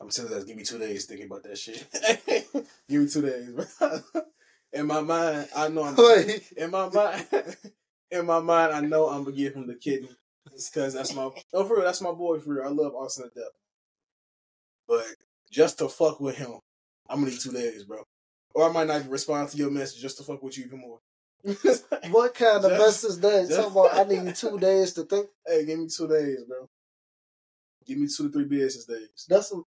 I'm 0.00 0.08
telling 0.10 0.32
you, 0.32 0.44
give 0.44 0.56
me 0.56 0.64
two 0.64 0.78
days 0.78 1.06
thinking 1.06 1.26
about 1.26 1.44
that 1.44 1.58
shit. 1.58 1.86
give 2.88 3.02
me 3.02 3.08
two 3.08 3.22
days, 3.22 3.50
bro. 3.50 4.00
In 4.72 4.86
my 4.86 5.00
mind, 5.00 5.48
I 5.56 5.68
know 5.68 5.84
I'm. 5.84 5.96
Wait. 5.96 6.52
In 6.56 6.70
my 6.70 6.88
mind, 6.90 7.26
in 8.10 8.26
my 8.26 8.40
mind, 8.40 8.72
I 8.72 8.80
know 8.80 9.08
I'm 9.08 9.24
gonna 9.24 9.36
give 9.36 9.54
him 9.56 9.66
the 9.66 9.74
kidney. 9.74 10.10
It's 10.52 10.68
because 10.70 10.94
that's 10.94 11.14
my. 11.14 11.30
Oh, 11.54 11.64
for 11.64 11.76
real, 11.76 11.84
that's 11.84 12.00
my 12.00 12.12
boy. 12.12 12.38
For 12.40 12.54
real, 12.54 12.64
I 12.64 12.68
love 12.68 12.94
Austin 12.94 13.28
to 13.30 13.34
death. 13.34 13.52
But 14.86 15.04
just 15.50 15.78
to 15.78 15.88
fuck 15.88 16.20
with 16.20 16.36
him, 16.36 16.52
I'm 17.08 17.20
gonna 17.20 17.30
need 17.30 17.40
two 17.40 17.52
days, 17.52 17.84
bro. 17.84 18.02
Or 18.54 18.68
I 18.68 18.72
might 18.72 18.86
not 18.88 18.98
even 19.00 19.10
respond 19.10 19.48
to 19.50 19.56
your 19.56 19.70
message 19.70 20.00
just 20.00 20.16
to 20.18 20.22
fuck 20.24 20.42
with 20.42 20.58
you 20.58 20.64
even 20.66 20.80
more. 20.80 20.98
What 22.10 22.34
kind 22.34 22.64
of 22.64 22.70
Just- 22.72 22.80
mess 22.80 23.04
is 23.04 23.20
that? 23.20 23.46
just- 23.48 23.56
Talking 23.60 23.70
about 23.72 23.94
I 23.94 24.24
need 24.24 24.34
two 24.34 24.58
days 24.60 24.92
to 24.94 25.04
think. 25.04 25.28
Hey, 25.46 25.64
give 25.64 25.78
me 25.78 25.86
two 25.88 26.08
days, 26.08 26.42
bro. 26.48 26.68
Give 27.86 27.98
me 27.98 28.06
two 28.14 28.26
to 28.26 28.32
three 28.32 28.44
business 28.44 28.84
days. 28.84 29.26
That's 29.28 29.48
some. 29.48 29.64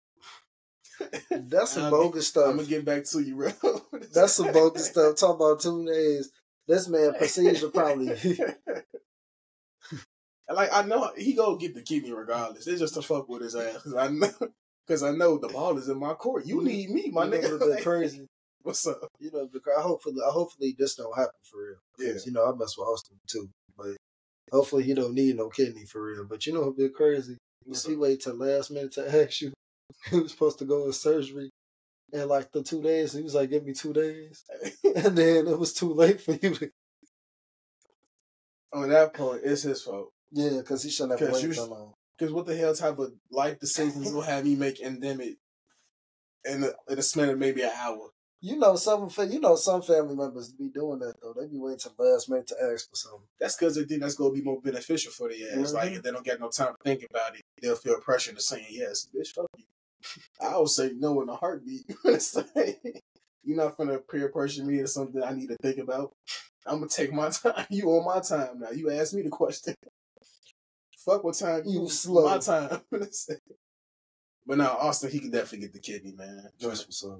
That's 1.29 1.71
some 1.71 1.89
bogus 1.91 2.27
stuff. 2.27 2.47
I'm 2.49 2.57
gonna 2.57 2.67
get 2.67 2.85
back 2.85 3.03
to 3.05 3.19
you, 3.19 3.35
bro. 3.35 3.51
That's 4.13 4.33
some 4.33 4.51
bogus 4.51 4.87
stuff. 4.87 5.15
Talk 5.17 5.35
about 5.35 5.59
two 5.61 5.85
days. 5.85 6.31
This 6.67 6.87
man 6.87 7.13
procedure 7.17 7.69
probably. 7.69 8.15
like 10.53 10.69
I 10.73 10.83
know 10.83 11.11
he 11.17 11.33
go 11.33 11.55
get 11.57 11.73
the 11.75 11.81
kidney 11.81 12.11
regardless. 12.11 12.67
It's 12.67 12.79
just 12.79 12.93
to 12.95 13.01
fuck 13.01 13.27
with 13.29 13.41
his 13.41 13.55
ass. 13.55 13.83
'Cause 13.83 13.95
I 13.95 14.07
know, 14.07 14.29
because 14.85 15.03
I 15.03 15.11
know 15.11 15.37
the 15.37 15.47
ball 15.49 15.77
is 15.77 15.89
in 15.89 15.99
my 15.99 16.13
court. 16.13 16.45
You 16.45 16.63
need 16.63 16.89
me, 16.89 17.09
my 17.11 17.25
you 17.25 17.31
nigga. 17.31 17.59
been 17.59 17.77
crazy. 17.83 18.27
What's 18.61 18.85
up? 18.87 19.09
You 19.19 19.29
know, 19.31 19.47
because 19.51 19.73
hopefully, 19.77 20.15
hopefully 20.25 20.75
this 20.77 20.95
don't 20.95 21.15
happen 21.15 21.39
for 21.43 21.57
real. 21.61 21.77
Yeah. 21.99 22.19
You 22.25 22.31
know, 22.31 22.45
I 22.51 22.55
mess 22.55 22.75
with 22.77 22.87
Austin 22.87 23.17
too, 23.27 23.49
but 23.77 23.95
hopefully 24.51 24.83
he 24.83 24.93
don't 24.95 25.13
need 25.13 25.35
no 25.35 25.49
kidney 25.49 25.85
for 25.85 26.01
real. 26.01 26.25
But 26.27 26.45
you 26.47 26.53
know, 26.53 26.61
it'd 26.63 26.77
be 26.77 26.89
crazy 26.89 27.37
What's 27.63 27.85
if 27.85 27.91
he 27.91 27.95
wait 27.95 28.21
till 28.21 28.35
last 28.35 28.71
minute 28.71 28.93
to 28.93 29.23
ask 29.23 29.41
you. 29.41 29.53
He 30.11 30.19
was 30.19 30.31
supposed 30.31 30.59
to 30.59 30.65
go 30.65 30.85
to 30.85 30.93
surgery. 30.93 31.49
And 32.13 32.29
like 32.29 32.51
the 32.51 32.61
two 32.63 32.81
days, 32.81 33.13
he 33.13 33.21
was 33.23 33.33
like, 33.33 33.49
"Give 33.49 33.65
me 33.65 33.73
two 33.73 33.91
days," 33.91 34.43
and 34.95 35.17
then 35.17 35.47
it 35.47 35.57
was 35.59 35.73
too 35.73 35.91
late 35.93 36.21
for 36.21 36.33
you. 36.33 36.53
To, 36.55 36.69
On 38.73 38.89
that 38.89 39.13
point, 39.13 39.41
it's 39.43 39.63
his 39.63 39.81
fault. 39.81 40.11
yeah, 40.31 40.57
because 40.59 40.83
he 40.83 40.89
shouldn't 40.91 41.19
have 41.19 41.31
waited 41.31 41.55
so 41.55 41.65
long. 41.65 41.93
Because 42.17 42.33
what 42.33 42.45
the 42.45 42.55
hell 42.55 42.73
type 42.75 42.99
of 42.99 43.13
life 43.31 43.59
decisions 43.59 44.11
will 44.13 44.21
have 44.21 44.45
me 44.45 44.55
make 44.55 44.79
endemic 44.79 45.35
in 46.45 46.63
a, 46.63 46.91
in 46.91 46.99
a 46.99 47.01
span 47.01 47.29
of 47.29 47.39
maybe 47.39 47.61
an 47.63 47.71
hour? 47.75 48.09
You 48.39 48.57
know, 48.57 48.75
some 48.75 49.09
you 49.29 49.39
know 49.39 49.55
some 49.55 49.81
family 49.81 50.15
members 50.15 50.49
be 50.53 50.69
doing 50.69 50.99
that 50.99 51.15
though. 51.21 51.33
They 51.33 51.47
be 51.47 51.57
waiting 51.57 51.79
to 51.79 51.91
last 51.97 52.29
minute 52.29 52.47
to 52.47 52.55
ask 52.71 52.87
for 52.89 52.95
something. 52.95 53.27
That's 53.39 53.55
because 53.57 53.75
they 53.75 53.83
think 53.85 54.01
that's 54.01 54.15
going 54.15 54.31
to 54.35 54.39
be 54.39 54.45
more 54.45 54.61
beneficial 54.61 55.11
for 55.11 55.29
the 55.29 55.49
ass. 55.49 55.73
Like, 55.73 55.91
Mhm. 55.91 55.95
if 55.97 56.03
they 56.03 56.11
don't 56.11 56.23
get 56.23 56.39
no 56.39 56.49
time 56.49 56.73
to 56.75 56.83
think 56.83 57.05
about 57.09 57.35
it, 57.35 57.41
they'll 57.61 57.75
feel 57.75 57.99
pressure 57.99 58.33
to 58.33 58.41
saying 58.41 58.67
yes. 58.69 59.07
Bitch, 59.13 59.29
fuck 59.33 59.47
you. 59.57 59.65
I 60.41 60.57
would 60.57 60.69
say 60.69 60.91
no 60.95 61.21
in 61.21 61.29
a 61.29 61.35
heartbeat. 61.35 61.83
You're 63.43 63.57
not 63.57 63.77
to 63.77 63.99
peer 63.99 64.29
pressure 64.29 64.63
me 64.63 64.77
to 64.79 64.87
something 64.87 65.21
I 65.21 65.33
need 65.33 65.49
to 65.49 65.57
think 65.57 65.77
about. 65.77 66.13
I'm 66.65 66.81
to 66.81 66.87
take 66.87 67.13
my 67.13 67.29
time. 67.43 67.65
You 67.69 67.89
on 67.89 68.05
my 68.05 68.19
time 68.19 68.59
now. 68.59 68.71
You 68.71 68.91
ask 68.91 69.13
me 69.13 69.21
the 69.21 69.29
question. 69.29 69.75
Fuck 70.97 71.23
what 71.23 71.35
time 71.35 71.61
you, 71.65 71.87
slow. 71.87 72.25
My 72.25 72.39
time. 72.39 72.81
but 72.91 74.57
now, 74.57 74.77
Austin, 74.79 75.11
he 75.11 75.19
can 75.19 75.29
definitely 75.29 75.59
get 75.59 75.73
the 75.73 75.79
kidney, 75.79 76.13
man. 76.13 76.49
That's 76.59 76.81
what's 76.81 77.05
up. 77.05 77.19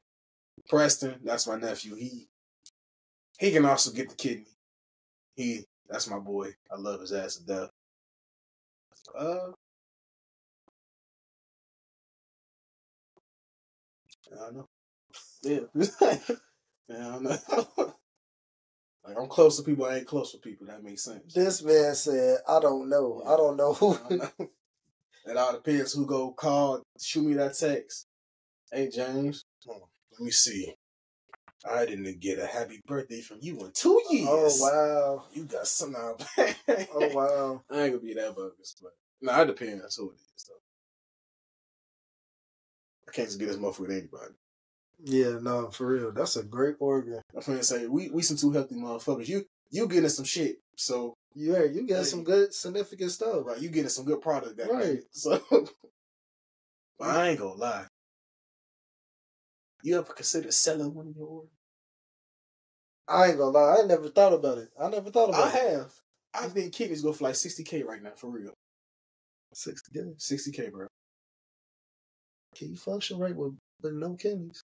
Preston, 0.68 1.20
that's 1.24 1.48
my 1.48 1.58
nephew. 1.58 1.96
He 1.96 2.28
he 3.38 3.52
can 3.52 3.66
also 3.66 3.92
get 3.92 4.10
the 4.10 4.16
kidney. 4.16 4.48
He 5.36 5.66
that's 5.88 6.10
my 6.10 6.18
boy. 6.18 6.56
I 6.72 6.78
love 6.78 7.02
his 7.02 7.14
ass 7.14 7.36
to 7.36 7.46
death. 7.46 7.70
Uh 9.16 9.52
I 14.36 14.46
don't 14.46 14.56
know. 14.56 14.68
Yeah. 15.44 15.60
yeah, 16.90 17.08
I 17.08 17.12
don't 17.12 17.24
know. 17.24 17.38
like 19.06 19.18
I'm 19.18 19.28
close 19.28 19.58
to 19.58 19.64
people, 19.64 19.86
I 19.86 19.98
ain't 19.98 20.08
close 20.08 20.32
to 20.32 20.38
people. 20.38 20.68
That 20.68 20.84
makes 20.84 21.04
sense. 21.04 21.34
This 21.34 21.64
man 21.64 21.96
said, 21.96 22.40
"I 22.48 22.60
don't 22.60 22.90
know. 22.90 23.24
I 23.26 23.38
don't 23.38 23.58
know 23.58 23.74
who." 23.74 23.98
It 25.28 25.38
all 25.38 25.54
depends 25.54 25.94
who 25.94 26.06
go 26.06 26.32
call, 26.32 26.84
shoot 27.02 27.26
me 27.26 27.34
that 27.34 27.58
text. 27.58 28.06
Hey 28.72 28.90
James, 28.90 29.44
let 29.66 29.82
me 30.20 30.30
see. 30.30 30.76
I 31.68 31.86
didn't 31.88 32.20
get 32.20 32.38
a 32.38 32.46
happy 32.46 32.80
birthday 32.86 33.22
from 33.22 33.40
you 33.42 33.60
in 33.66 33.72
two 33.74 34.00
oh, 34.06 34.14
years. 34.14 34.60
oh 34.62 35.18
wow! 35.18 35.26
You 35.34 35.46
got 35.46 35.68
some 35.68 35.96
out. 35.96 36.24
Oh 36.94 37.10
wow! 37.14 37.64
I 37.72 37.84
ain't 37.84 37.94
gonna 37.94 38.04
be 38.04 38.14
that 38.14 38.36
bogus, 38.36 38.76
but 38.80 38.92
no, 39.22 39.42
it 39.42 39.48
depends 39.48 39.98
on 39.98 40.06
who 40.06 40.12
it 40.12 40.20
is. 40.36 40.48
Though. 40.48 40.65
I 43.16 43.20
can't 43.20 43.30
just 43.30 43.40
get 43.40 43.48
this 43.48 43.56
motherfucker 43.58 43.88
to 43.88 43.94
anybody. 43.94 44.34
Yeah, 45.06 45.40
no, 45.42 45.70
for 45.70 45.88
real. 45.88 46.12
That's 46.12 46.36
a 46.36 46.44
great 46.44 46.76
organ. 46.80 47.22
I'm 47.34 47.42
finna 47.42 47.64
say 47.64 47.88
we 47.88 48.10
we 48.10 48.22
some 48.22 48.36
two 48.36 48.52
healthy 48.52 48.76
motherfuckers. 48.76 49.30
You 49.30 49.46
you 49.72 49.88
getting 49.88 50.10
some 50.10 50.26
shit, 50.26 50.58
so 50.76 51.14
You 51.34 51.54
heard, 51.54 51.74
you 51.76 51.88
got 51.88 52.06
some 52.06 52.26
good 52.26 52.54
significant 52.54 53.12
stuff. 53.12 53.46
right, 53.46 53.60
you 53.60 53.70
getting 53.70 53.90
some 53.90 54.04
good 54.06 54.22
product. 54.22 54.58
That 54.58 54.70
Right. 54.70 55.00
So, 55.12 55.42
but 57.00 57.08
I 57.08 57.30
ain't 57.30 57.40
gonna 57.40 57.54
lie. 57.54 57.86
You 59.84 59.98
ever 59.98 60.14
consider 60.14 60.52
selling 60.52 60.94
one 60.94 61.08
of 61.08 61.16
your 61.16 61.28
organs? 61.28 61.52
I 63.08 63.28
ain't 63.28 63.38
gonna 63.38 63.58
lie. 63.58 63.78
I 63.82 63.86
never 63.86 64.10
thought 64.10 64.34
about 64.34 64.58
it. 64.58 64.70
I 64.82 64.90
never 64.90 65.10
thought 65.10 65.34
I 65.34 65.38
about 65.38 65.48
it. 65.48 65.56
I 65.56 65.70
have. 65.70 65.94
I 66.34 66.48
think 66.50 66.74
kidneys 66.74 67.02
go 67.02 67.14
for 67.14 67.24
like 67.24 67.36
sixty 67.36 67.64
k 67.64 67.84
right 67.84 68.04
now, 68.04 68.12
for 68.18 68.30
real. 68.30 68.54
Sixty 69.54 69.92
days. 69.94 70.16
Sixty 70.18 70.52
k, 70.52 70.70
bro. 70.70 70.88
Can 72.56 72.70
you 72.70 72.78
function 72.78 73.20
right 73.20 73.36
with, 73.36 73.54
no 73.84 74.16
kidneys? 74.16 74.62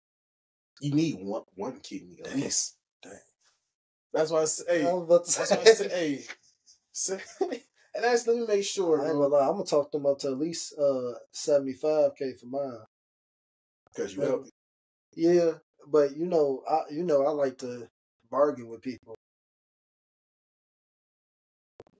You 0.80 0.94
need 0.94 1.18
one 1.20 1.42
one 1.54 1.80
kidney 1.80 2.18
at 2.22 2.30
Dang. 2.30 2.40
least. 2.42 2.76
Dang. 3.02 3.12
That's 4.12 4.30
why 4.30 4.42
I 4.42 4.44
say, 4.44 4.64
I 4.68 4.72
hey, 4.72 4.92
was 4.92 5.04
about 5.04 5.24
to 5.26 5.38
that's 5.38 5.48
say. 5.50 5.56
why 5.56 5.62
I 5.62 5.64
say, 5.64 5.88
hey. 5.88 6.24
say- 6.92 7.20
and 7.94 8.04
that's 8.04 8.26
let 8.26 8.36
me 8.36 8.46
make 8.46 8.64
sure, 8.64 9.00
I 9.00 9.04
ain't 9.04 9.14
gonna 9.14 9.28
bro. 9.28 9.38
lie. 9.38 9.46
I'm 9.46 9.52
gonna 9.52 9.64
talk 9.64 9.90
them 9.92 10.06
up 10.06 10.18
to 10.20 10.28
at 10.28 10.38
least 10.38 10.74
uh 10.78 11.12
seventy 11.32 11.72
five 11.72 12.14
k 12.16 12.32
for 12.34 12.46
mine. 12.46 12.78
Because 13.94 14.14
you 14.14 14.22
healthy. 14.22 14.50
Yeah, 15.14 15.52
but 15.88 16.16
you 16.16 16.26
know, 16.26 16.62
I 16.68 16.80
you 16.90 17.02
know 17.04 17.24
I 17.24 17.30
like 17.30 17.58
to 17.58 17.88
bargain 18.30 18.68
with 18.68 18.82
people. 18.82 19.14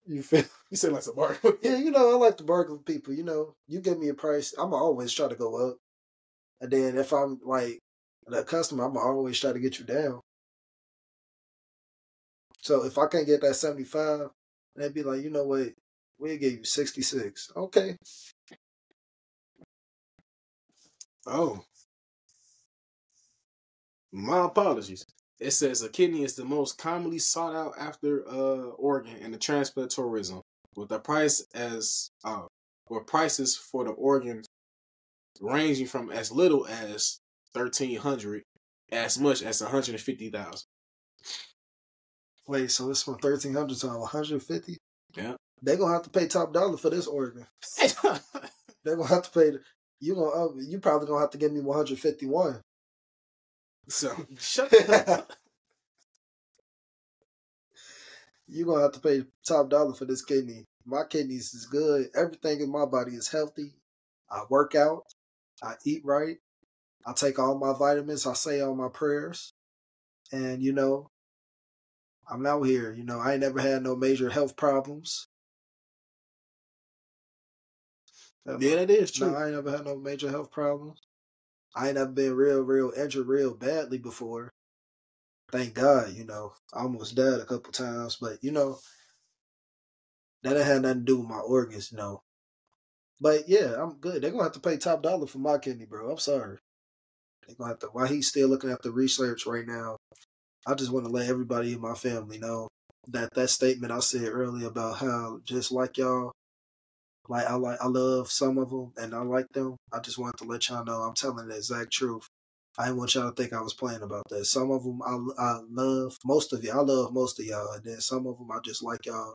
You 0.07 0.23
feel? 0.23 0.45
You 0.71 0.77
said 0.77 0.93
like 0.93 1.03
some 1.03 1.15
bar. 1.17 1.39
Yeah, 1.63 1.77
you 1.77 1.91
know 1.93 2.11
I 2.13 2.17
like 2.17 2.39
to 2.39 2.45
bargain 2.45 2.75
with 2.77 2.85
people. 2.87 3.15
You 3.15 3.23
know, 3.25 3.55
you 3.69 3.81
give 3.81 3.99
me 3.99 4.09
a 4.09 4.15
price, 4.15 4.53
I'm 4.59 4.75
always 4.75 5.13
try 5.13 5.29
to 5.29 5.37
go 5.37 5.71
up, 5.71 5.79
and 6.61 6.71
then 6.73 6.99
if 6.99 7.13
I'm 7.13 7.41
like 7.45 7.81
the 8.27 8.45
customer, 8.45 8.85
I'm 8.85 8.97
always 8.97 9.41
try 9.41 9.53
to 9.53 9.61
get 9.61 9.79
you 9.79 9.85
down. 9.87 10.21
So 12.61 12.85
if 12.85 12.99
I 12.99 13.07
can't 13.07 13.27
get 13.27 13.41
that 13.43 13.55
seventy 13.55 13.85
five, 13.85 14.29
they'd 14.77 14.93
be 14.95 15.03
like, 15.03 15.23
you 15.23 15.31
know 15.31 15.45
what, 15.45 15.73
we'll 16.19 16.37
give 16.39 16.53
you 16.53 16.65
sixty 16.65 17.03
six. 17.03 17.51
Okay, 17.57 17.97
Oh. 21.27 21.65
My 24.13 24.47
apologies. 24.47 25.07
It 25.39 25.51
says 25.51 25.83
a 25.83 25.89
kidney 25.89 26.23
is 26.23 26.35
the 26.35 26.45
most 26.45 26.79
commonly 26.79 27.19
sought 27.19 27.55
out 27.55 27.75
after 27.79 28.27
uh 28.29 28.71
organ 28.79 29.17
in 29.17 29.33
the 29.33 29.39
transplant 29.39 29.91
tourism, 29.91 30.41
with 30.77 30.89
the 30.89 30.99
price 30.99 31.47
as 31.55 32.11
uh 32.25 32.47
with 32.89 33.07
prices 33.07 33.57
for 33.57 33.85
the 33.85 33.91
organs 33.91 34.47
ranging 35.41 35.87
from 35.87 36.11
as 36.11 36.33
little 36.33 36.67
as 36.67 37.19
thirteen 37.53 37.99
hundred 37.99 38.43
as 38.91 39.19
much 39.19 39.43
as 39.43 39.61
one 39.61 39.71
hundred 39.71 39.91
and 39.91 40.01
fifty 40.01 40.31
thousand. 40.31 40.67
wait, 42.47 42.71
so 42.71 42.91
it's 42.91 43.03
from 43.03 43.19
thirteen 43.19 43.55
hundred 43.55 43.77
to 43.79 43.89
one 43.89 44.09
hundred 44.09 44.43
fifty. 44.43 44.79
Yeah. 45.17 45.35
They 45.63 45.77
gonna 45.77 45.93
have 45.93 46.03
to 46.03 46.11
pay 46.11 46.27
top 46.27 46.53
dollar 46.53 46.77
for 46.77 46.91
this 46.91 47.07
organ. 47.07 47.47
They're 48.85 48.97
gonna 48.97 49.09
have 49.09 49.23
to 49.25 49.31
pay. 49.31 49.51
The, 49.51 49.61
you 50.01 50.15
gonna 50.15 50.29
uh, 50.29 50.49
you 50.59 50.79
probably 50.79 51.09
gonna 51.09 51.21
have 51.21 51.31
to 51.31 51.39
give 51.39 51.53
me 51.53 51.61
one 51.61 51.77
hundred 51.77 51.99
fifty 51.99 52.27
one. 52.27 52.61
So 53.89 54.15
shut 54.39 54.73
up. 55.09 55.33
you 58.49 58.67
gonna 58.67 58.83
have 58.83 58.93
to 58.93 59.01
pay 59.01 59.25
top 59.47 59.71
dollar 59.71 59.95
for 59.95 60.05
this 60.05 60.25
kidney. 60.25 60.67
My 60.87 61.05
kidneys 61.09 61.55
is 61.55 61.67
good. 61.67 62.09
Everything 62.17 62.61
in 62.61 62.71
my 62.71 62.85
body 62.87 63.13
is 63.13 63.29
healthy. 63.29 63.75
I 64.31 64.43
work 64.49 64.75
out. 64.75 65.05
I 65.63 65.75
eat 65.85 66.03
right. 66.05 66.39
I 67.07 67.13
take 67.15 67.39
all 67.39 67.59
my 67.59 67.73
vitamins. 67.73 68.27
I 68.27 68.35
say 68.35 68.61
all 68.61 68.75
my 68.75 68.89
prayers. 68.89 69.53
And 70.33 70.63
you 70.63 70.73
know, 70.73 71.11
I'm 72.31 72.47
out 72.47 72.63
here. 72.65 72.93
You 72.93 73.05
know, 73.05 73.21
I 73.21 73.33
ain't 73.33 73.41
never 73.43 73.61
had 73.61 73.83
no 73.83 73.97
major 73.97 74.31
health 74.31 74.57
problems. 74.57 75.29
Yeah, 78.59 78.77
that 78.77 78.91
is 78.91 79.13
No, 79.17 79.29
true. 79.29 79.37
I 79.37 79.47
ain't 79.47 79.55
never 79.55 79.71
had 79.71 79.87
no 79.87 79.97
major 79.97 80.31
health 80.31 80.51
problems. 80.53 81.01
I 81.77 81.89
ain't 81.89 81.97
never 81.97 82.11
been 82.11 82.35
real, 82.35 82.63
real 82.63 82.93
injured 82.97 83.27
real 83.27 83.55
badly 83.55 83.99
before. 83.99 84.51
Thank 85.53 85.75
God, 85.75 86.13
you 86.15 86.25
know. 86.25 86.55
I 86.75 86.81
almost 86.81 87.15
died 87.15 87.41
a 87.41 87.45
couple 87.45 87.73
times, 87.73 88.17
but 88.21 88.43
you 88.43 88.51
know, 88.51 88.79
that 90.43 90.57
ain't 90.57 90.67
had 90.67 90.83
nothing 90.83 91.01
to 91.01 91.05
do 91.05 91.19
with 91.19 91.29
my 91.29 91.39
organs, 91.39 91.93
you 91.93 91.99
know. 91.99 92.23
But 93.21 93.49
yeah, 93.49 93.75
I'm 93.81 93.99
good. 93.99 94.23
They're 94.23 94.31
gonna 94.31 94.45
have 94.45 94.53
to 94.53 94.61
pay 94.61 94.77
top 94.77 95.03
dollar 95.03 95.27
for 95.27 95.39
my 95.39 95.59
kidney, 95.59 95.87
bro. 95.87 96.11
I'm 96.11 96.19
sorry. 96.19 96.59
They're 97.47 97.57
gonna 97.57 97.71
have 97.71 97.79
to. 97.81 97.87
While 97.89 98.07
he's 98.07 98.29
still 98.29 98.49
looking 98.49 98.71
at 98.71 98.83
the 98.83 98.91
research 98.91 99.47
right 99.47 99.67
now, 99.67 99.97
I 100.67 100.75
just 100.75 100.91
want 100.91 101.07
to 101.07 101.13
let 101.13 101.29
everybody 101.29 101.73
in 101.75 101.81
my 101.81 101.95
family 101.95 102.39
know 102.39 102.69
that 103.09 103.35
that 103.35 103.51
statement 103.51 103.93
I 103.93 104.01
said 104.01 104.29
earlier 104.29 104.67
about 104.67 104.99
how 104.99 105.41
just 105.45 105.71
like 105.71 105.97
y'all, 105.99 106.33
like 107.29 107.47
I 107.47 107.55
like 107.55 107.79
I 107.81 107.87
love 107.87 108.31
some 108.31 108.59
of 108.59 108.71
them 108.71 108.93
and 108.97 109.15
I 109.15 109.23
like 109.23 109.49
them. 109.53 109.77
I 109.93 110.01
just 110.01 110.19
wanted 110.19 110.39
to 110.39 110.45
let 110.45 110.69
y'all 110.69 110.85
know 110.85 111.03
I'm 111.03 111.15
telling 111.15 111.49
the 111.49 111.57
exact 111.57 111.93
truth. 111.93 112.27
I 112.79 112.87
didn't 112.87 112.99
want 112.99 113.15
y'all 113.15 113.31
to 113.31 113.35
think 113.35 113.53
I 113.53 113.63
was 113.63 113.75
playing 113.75 114.03
about 114.03 114.25
that. 114.31 114.45
Some 114.45 114.71
of 114.71 114.85
them 114.85 115.01
I, 115.03 115.43
I 115.43 115.61
love, 115.71 116.17
most 116.25 116.53
of 116.53 116.63
you 116.63 116.73
I 116.73 116.81
love 116.81 117.13
most 117.13 117.41
of 117.41 117.47
y'all, 117.47 117.73
and 117.73 117.85
then 117.85 118.01
some 118.01 118.27
of 118.27 118.39
them 118.39 118.51
I 118.51 118.59
just 118.65 118.83
like 118.83 119.07
y'all 119.07 119.35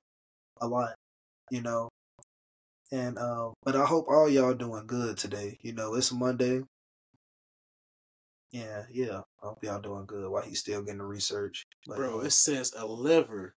a 0.59 0.67
lot, 0.67 0.93
you 1.49 1.61
know. 1.61 1.89
And 2.91 3.17
um, 3.17 3.53
but 3.63 3.75
I 3.75 3.85
hope 3.85 4.07
all 4.09 4.29
y'all 4.29 4.53
doing 4.53 4.85
good 4.85 5.17
today. 5.17 5.57
You 5.61 5.73
know, 5.73 5.95
it's 5.95 6.11
Monday. 6.11 6.61
Yeah, 8.51 8.83
yeah. 8.91 9.21
I 9.41 9.47
hope 9.47 9.63
y'all 9.63 9.79
doing 9.79 10.05
good 10.05 10.29
while 10.29 10.43
he's 10.43 10.59
still 10.59 10.81
getting 10.81 10.97
the 10.97 11.05
research. 11.05 11.63
But, 11.87 11.97
Bro, 11.97 12.19
uh, 12.19 12.23
it 12.23 12.31
says 12.31 12.73
a 12.77 12.85
liver 12.85 13.53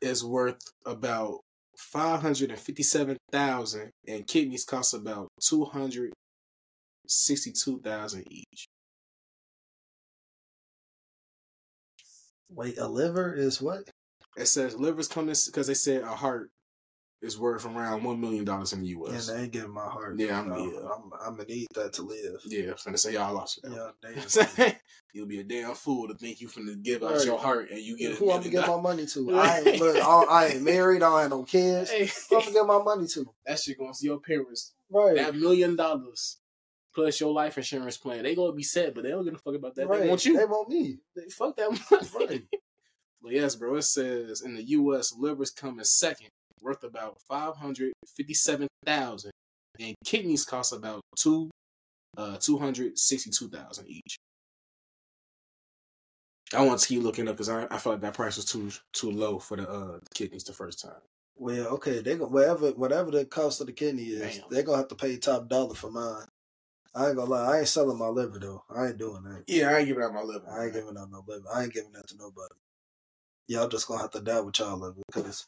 is 0.00 0.24
worth 0.24 0.60
about 0.84 1.40
five 1.78 2.20
hundred 2.20 2.50
and 2.50 2.58
fifty-seven 2.58 3.16
thousand, 3.32 3.90
and 4.06 4.26
kidneys 4.26 4.64
cost 4.64 4.92
about 4.92 5.28
two 5.40 5.64
hundred 5.64 6.12
sixty-two 7.06 7.80
thousand 7.80 8.24
each. 8.30 8.66
wait, 12.50 12.78
a 12.78 12.86
liver 12.86 13.32
is 13.34 13.60
what? 13.60 13.88
It 14.36 14.46
says 14.46 14.76
livers 14.76 15.08
come 15.08 15.28
in 15.28 15.34
because 15.46 15.66
they 15.66 15.74
said 15.74 16.02
a 16.02 16.14
heart 16.14 16.50
is 17.20 17.38
worth 17.38 17.66
around 17.66 18.04
one 18.04 18.20
million 18.20 18.44
dollars 18.44 18.72
in 18.72 18.80
the 18.80 18.88
US. 18.88 19.28
Yeah, 19.28 19.34
they 19.34 19.42
ain't 19.42 19.52
getting 19.52 19.72
my 19.72 19.86
heart. 19.88 20.18
Yeah, 20.18 20.36
I'm- 20.38 20.52
I'm, 20.52 20.60
yeah. 20.72 20.78
I'm, 20.80 21.10
I'm 21.26 21.36
gonna 21.36 21.48
need 21.48 21.66
that 21.74 21.92
to 21.94 22.02
live. 22.02 22.40
Yeah, 22.46 22.70
I'm 22.70 22.74
finna 22.74 22.98
say 22.98 23.14
y'all 23.14 23.34
lost 23.34 23.60
it. 23.64 23.72
Yeah. 23.72 24.72
You'll 25.12 25.26
be 25.26 25.40
a 25.40 25.44
damn 25.44 25.74
fool 25.74 26.06
to 26.08 26.14
think 26.14 26.40
you 26.40 26.48
finna 26.48 26.80
give 26.82 27.02
out 27.02 27.12
Right. 27.16 27.24
your 27.24 27.38
heart 27.38 27.70
and 27.70 27.80
you 27.80 27.96
get 27.96 28.16
Who 28.16 28.30
I'm 28.30 28.38
gonna 28.40 28.50
get 28.50 28.68
my 28.68 28.80
money 28.80 29.06
to? 29.06 29.34
I 29.38 29.60
ain't 29.60 29.80
look. 29.80 29.96
I, 29.96 30.46
ain't 30.48 30.62
married. 30.62 31.02
I 31.02 31.22
ain't 31.22 31.30
no 31.30 31.42
kids. 31.44 31.90
Hey, 31.90 32.10
Who 32.30 32.36
I'm 32.36 32.42
gonna 32.42 32.52
give 32.52 32.66
my 32.66 32.82
money 32.82 33.06
to? 33.08 33.28
that 33.46 33.58
shit 33.58 33.78
going 33.78 33.92
to 33.94 34.04
your 34.06 34.20
parents. 34.20 34.74
Right. 34.90 35.16
That 35.16 35.34
million 35.34 35.76
dollars 35.76 36.36
plus 36.94 37.20
your 37.20 37.32
life 37.32 37.56
insurance 37.56 37.96
plan, 37.96 38.22
they 38.22 38.34
gonna 38.34 38.52
be 38.52 38.62
set, 38.62 38.94
but 38.94 39.02
they 39.04 39.10
don't 39.10 39.24
give 39.24 39.34
a 39.34 39.38
fuck 39.38 39.54
about 39.54 39.74
that. 39.76 39.88
right. 39.88 40.00
They 40.02 40.08
want 40.08 40.24
you. 40.24 40.36
They 40.38 40.44
want 40.44 40.68
me. 40.68 40.98
They 41.16 41.28
fuck 41.30 41.56
that 41.56 41.70
money. 41.90 42.26
Right. 42.28 42.42
But 43.22 43.32
yes, 43.32 43.56
bro, 43.56 43.74
it 43.76 43.82
says 43.82 44.42
in 44.42 44.54
the 44.54 44.62
U.S. 44.62 45.12
livers 45.18 45.50
come 45.50 45.78
in 45.78 45.84
second, 45.84 46.28
worth 46.62 46.84
about 46.84 47.18
five 47.28 47.56
hundred 47.56 47.92
fifty-seven 48.16 48.68
thousand, 48.84 49.32
and 49.78 49.94
kidneys 50.04 50.44
cost 50.44 50.72
about 50.72 51.00
two, 51.16 51.50
uh, 52.16 52.36
two 52.38 52.58
hundred 52.58 52.98
sixty-two 52.98 53.48
thousand 53.48 53.88
each. 53.88 54.16
I 56.54 56.64
want 56.64 56.80
to 56.80 56.88
keep 56.88 57.02
looking 57.02 57.28
up 57.28 57.34
because 57.34 57.50
I, 57.50 57.64
I 57.64 57.78
felt 57.78 57.94
like 57.94 58.00
that 58.00 58.14
price 58.14 58.36
was 58.36 58.46
too 58.46 58.70
too 58.92 59.10
low 59.10 59.38
for 59.38 59.56
the 59.56 59.68
uh 59.68 59.98
kidneys 60.14 60.44
the 60.44 60.52
first 60.52 60.80
time. 60.82 61.00
Well, 61.36 61.66
okay. 61.74 62.00
They 62.00 62.16
go 62.16 62.26
whatever 62.26 62.70
whatever 62.70 63.10
the 63.10 63.24
cost 63.24 63.60
of 63.60 63.66
the 63.66 63.72
kidney 63.72 64.04
is. 64.04 64.38
Damn. 64.38 64.48
They 64.50 64.62
gonna 64.62 64.78
have 64.78 64.88
to 64.88 64.94
pay 64.94 65.16
top 65.18 65.48
dollar 65.48 65.74
for 65.74 65.90
mine. 65.90 66.24
I 66.94 67.08
ain't 67.08 67.16
gonna 67.16 67.30
lie. 67.30 67.52
I 67.52 67.58
ain't 67.58 67.68
selling 67.68 67.98
my 67.98 68.08
liver 68.08 68.38
though. 68.38 68.64
I 68.74 68.86
ain't 68.86 68.98
doing 68.98 69.22
that. 69.24 69.44
Yeah, 69.46 69.70
I 69.70 69.78
ain't 69.78 69.88
giving 69.88 70.02
out 70.02 70.14
my 70.14 70.22
liver. 70.22 70.46
I 70.50 70.64
ain't 70.64 70.72
giving 70.72 70.96
out 70.96 71.10
no 71.10 71.22
liver. 71.28 71.44
I 71.54 71.64
ain't 71.64 71.74
giving 71.74 71.92
that 71.92 72.08
to 72.08 72.16
nobody. 72.16 72.54
Y'all 73.46 73.68
just 73.68 73.86
gonna 73.86 74.00
have 74.00 74.10
to 74.12 74.20
die 74.20 74.40
with 74.40 74.58
y'all 74.58 74.78
liver 74.78 75.02
because 75.06 75.46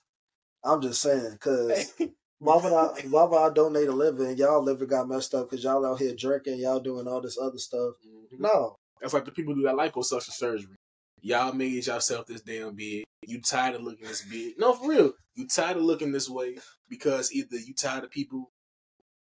I'm 0.65 0.81
just 0.81 1.01
saying. 1.03 1.37
Cause 1.41 1.95
why 2.39 2.57
would 2.57 2.73
I? 2.73 3.07
Why 3.09 3.25
would 3.25 3.37
I 3.39 3.53
donate 3.53 3.89
a 3.89 3.93
liver 3.93 4.27
and 4.27 4.39
y'all 4.39 4.63
liver 4.63 4.87
got 4.87 5.09
messed 5.09 5.35
up 5.35 5.51
because 5.51 5.65
y'all 5.65 5.85
out 5.87 5.99
here 5.99 6.15
drinking, 6.15 6.59
y'all 6.59 6.81
doing 6.81 7.07
all 7.09 7.21
this 7.21 7.39
other 7.41 7.59
stuff? 7.59 7.95
Mhm. 8.07 8.41
No, 8.41 8.77
That's 9.01 9.15
like 9.15 9.25
the 9.25 9.33
people 9.33 9.55
do 9.55 9.63
that 9.63 9.75
liposuction 9.75 10.31
surgery. 10.33 10.77
Y'all 11.23 11.53
made 11.53 11.87
yourself 11.87 12.27
this 12.27 12.41
damn 12.41 12.75
big. 12.75 13.05
You 13.27 13.41
tired 13.43 13.75
of 13.77 13.83
looking 13.83 14.07
this 14.07 14.23
big. 14.23 14.59
No, 14.59 14.73
for 14.73 14.89
real. 14.89 15.13
You 15.35 15.47
tired 15.47 15.77
of 15.77 15.83
looking 15.83 16.13
this 16.13 16.29
way 16.31 16.57
because 16.89 17.33
either 17.33 17.57
you 17.59 17.75
tired 17.75 18.05
of 18.05 18.11
people 18.11 18.51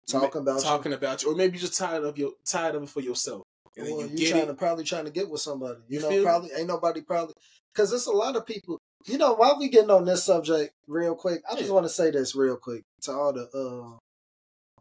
talking 0.08 0.40
about 0.42 0.56
you. 0.56 0.62
talking 0.62 0.92
about 0.92 1.22
you, 1.22 1.30
or 1.32 1.34
maybe 1.34 1.54
you 1.56 1.60
just 1.60 1.76
tired 1.78 2.04
of 2.04 2.18
your 2.18 2.32
tired 2.46 2.74
of 2.74 2.82
it 2.84 2.88
for 2.88 3.00
yourself. 3.00 3.42
And 3.76 3.86
then 3.86 3.96
Well, 3.96 4.06
you 4.06 4.26
are 4.26 4.30
trying 4.30 4.42
it. 4.44 4.46
to 4.46 4.54
probably 4.54 4.84
trying 4.84 5.04
to 5.06 5.10
get 5.10 5.28
with 5.30 5.40
somebody. 5.40 5.80
You, 5.88 6.00
You 6.00 6.10
know, 6.18 6.22
probably 6.22 6.50
ain't 6.56 6.68
nobody 6.68 7.00
probably 7.02 7.34
because 7.72 7.90
there's 7.90 8.06
a 8.06 8.12
lot 8.12 8.36
of 8.36 8.46
people. 8.46 8.78
You 9.04 9.18
know, 9.18 9.34
while 9.34 9.58
we 9.58 9.68
getting 9.68 9.90
on 9.90 10.04
this 10.04 10.24
subject 10.24 10.74
real 10.86 11.14
quick, 11.14 11.42
I 11.50 11.56
just 11.56 11.72
want 11.72 11.84
to 11.84 11.90
say 11.90 12.10
this 12.10 12.36
real 12.36 12.56
quick 12.56 12.84
to 13.02 13.12
all 13.12 13.32
the 13.32 13.48
uh 13.52 13.98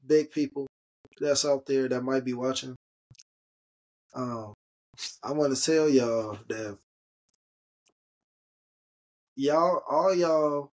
big 0.05 0.31
people 0.31 0.67
that's 1.19 1.45
out 1.45 1.65
there 1.65 1.87
that 1.87 2.03
might 2.03 2.23
be 2.23 2.33
watching. 2.33 2.75
Um, 4.13 4.53
I 5.23 5.31
want 5.31 5.55
to 5.55 5.61
tell 5.61 5.89
y'all 5.89 6.37
that 6.47 6.77
y'all, 9.35 9.81
all 9.89 10.13
y'all, 10.13 10.69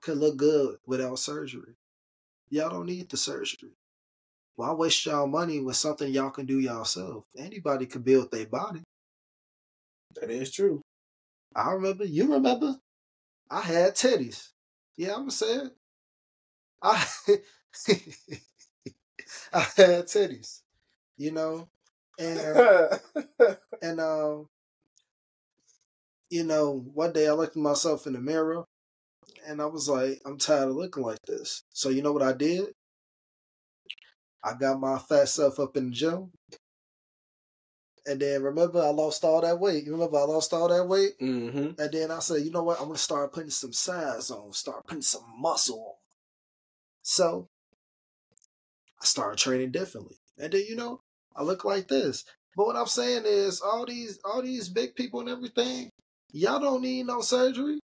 could 0.00 0.18
look 0.18 0.36
good 0.36 0.76
without 0.86 1.18
surgery. 1.18 1.74
Y'all 2.48 2.70
don't 2.70 2.86
need 2.86 3.08
the 3.08 3.16
surgery. 3.16 3.70
Why 4.54 4.72
waste 4.72 5.04
y'all 5.04 5.26
money 5.26 5.60
with 5.60 5.76
something 5.76 6.12
y'all 6.12 6.30
can 6.30 6.46
do 6.46 6.60
yourself? 6.60 7.24
Anybody 7.36 7.86
can 7.86 8.02
build 8.02 8.30
their 8.30 8.46
body. 8.46 8.82
That 10.14 10.30
is 10.30 10.52
true. 10.52 10.80
I 11.56 11.72
remember. 11.72 12.04
You 12.06 12.34
remember? 12.34 12.76
I 13.50 13.62
had 13.62 13.94
titties. 13.96 14.50
Yeah, 14.96 15.12
I'm 15.14 15.20
gonna 15.20 15.32
say 15.32 15.54
it. 15.56 15.72
I 16.82 17.06
I 19.52 19.60
had 19.60 20.06
titties. 20.06 20.60
You 21.18 21.32
know, 21.32 21.68
and 22.18 22.40
and 23.82 24.00
um, 24.00 24.48
you 26.30 26.44
know, 26.44 26.84
one 26.94 27.12
day 27.12 27.28
I 27.28 27.32
looked 27.32 27.56
at 27.56 27.62
myself 27.62 28.06
in 28.06 28.12
the 28.14 28.20
mirror, 28.20 28.64
and 29.48 29.62
I 29.62 29.66
was 29.66 29.88
like, 29.88 30.20
I'm 30.26 30.38
tired 30.38 30.68
of 30.70 30.76
looking 30.76 31.04
like 31.04 31.22
this. 31.26 31.64
So 31.70 31.90
you 31.90 32.02
know 32.02 32.12
what 32.12 32.22
I 32.22 32.32
did? 32.34 32.68
I 34.42 34.54
got 34.54 34.80
my 34.80 34.98
fat 34.98 35.28
self 35.28 35.60
up 35.60 35.76
in 35.76 35.90
the 35.90 35.94
gym. 35.94 36.32
And 38.06 38.20
then 38.20 38.42
remember, 38.42 38.80
I 38.80 38.90
lost 38.90 39.24
all 39.24 39.40
that 39.40 39.58
weight. 39.58 39.84
You 39.84 39.92
remember 39.92 40.18
I 40.18 40.22
lost 40.22 40.52
all 40.52 40.68
that 40.68 40.86
weight? 40.86 41.18
mm-hmm. 41.20 41.80
And 41.80 41.92
then 41.92 42.10
I 42.12 42.20
said, 42.20 42.42
you 42.42 42.52
know 42.52 42.62
what? 42.62 42.80
I'm 42.80 42.86
gonna 42.86 42.98
start 42.98 43.32
putting 43.32 43.50
some 43.50 43.72
size 43.72 44.30
on, 44.30 44.52
start 44.52 44.86
putting 44.86 45.02
some 45.02 45.24
muscle 45.38 45.80
on. 45.80 45.94
So 47.02 47.48
I 49.02 49.04
started 49.04 49.38
training 49.38 49.72
differently. 49.72 50.16
And 50.38 50.52
then 50.52 50.64
you 50.68 50.76
know, 50.76 51.00
I 51.34 51.42
look 51.42 51.64
like 51.64 51.88
this. 51.88 52.24
But 52.56 52.66
what 52.66 52.76
I'm 52.76 52.86
saying 52.86 53.24
is 53.26 53.60
all 53.60 53.84
these 53.84 54.20
all 54.24 54.40
these 54.40 54.68
big 54.68 54.94
people 54.94 55.20
and 55.20 55.28
everything, 55.28 55.90
y'all 56.32 56.60
don't 56.60 56.82
need 56.82 57.06
no 57.06 57.22
surgery. 57.22 57.80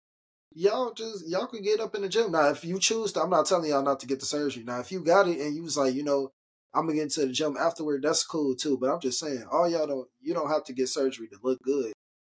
Y'all 0.55 0.93
just 0.93 1.29
y'all 1.29 1.47
can 1.47 1.63
get 1.63 1.81
up 1.81 1.97
in 1.97 2.03
the 2.03 2.09
gym. 2.09 2.31
Now 2.31 2.49
if 2.51 2.65
you 2.65 2.79
choose 2.79 3.13
to, 3.13 3.23
I'm 3.23 3.31
not 3.31 3.47
telling 3.47 3.71
y'all 3.71 3.83
not 3.83 3.99
to 4.01 4.07
get 4.07 4.21
the 4.21 4.27
surgery. 4.27 4.63
Now 4.63 4.79
if 4.79 4.93
you 4.93 5.01
got 5.01 5.27
it 5.27 5.41
and 5.41 5.57
you 5.57 5.63
was 5.63 5.77
like, 5.77 5.95
you 5.95 6.05
know, 6.05 6.31
I'm 6.75 6.83
gonna 6.87 6.95
get 6.95 7.03
into 7.05 7.27
the 7.27 7.33
gym 7.33 7.57
afterward, 7.59 8.03
that's 8.03 8.25
cool 8.25 8.55
too. 8.55 8.79
But 8.79 8.91
I'm 8.91 9.01
just 9.01 9.19
saying, 9.19 9.45
all 9.51 9.69
y'all 9.69 9.87
don't 9.87 10.09
you 10.21 10.35
don't 10.35 10.49
have 10.51 10.65
to 10.65 10.73
get 10.73 10.89
surgery 10.89 11.29
to 11.29 11.37
look 11.43 11.61
good. 11.63 11.93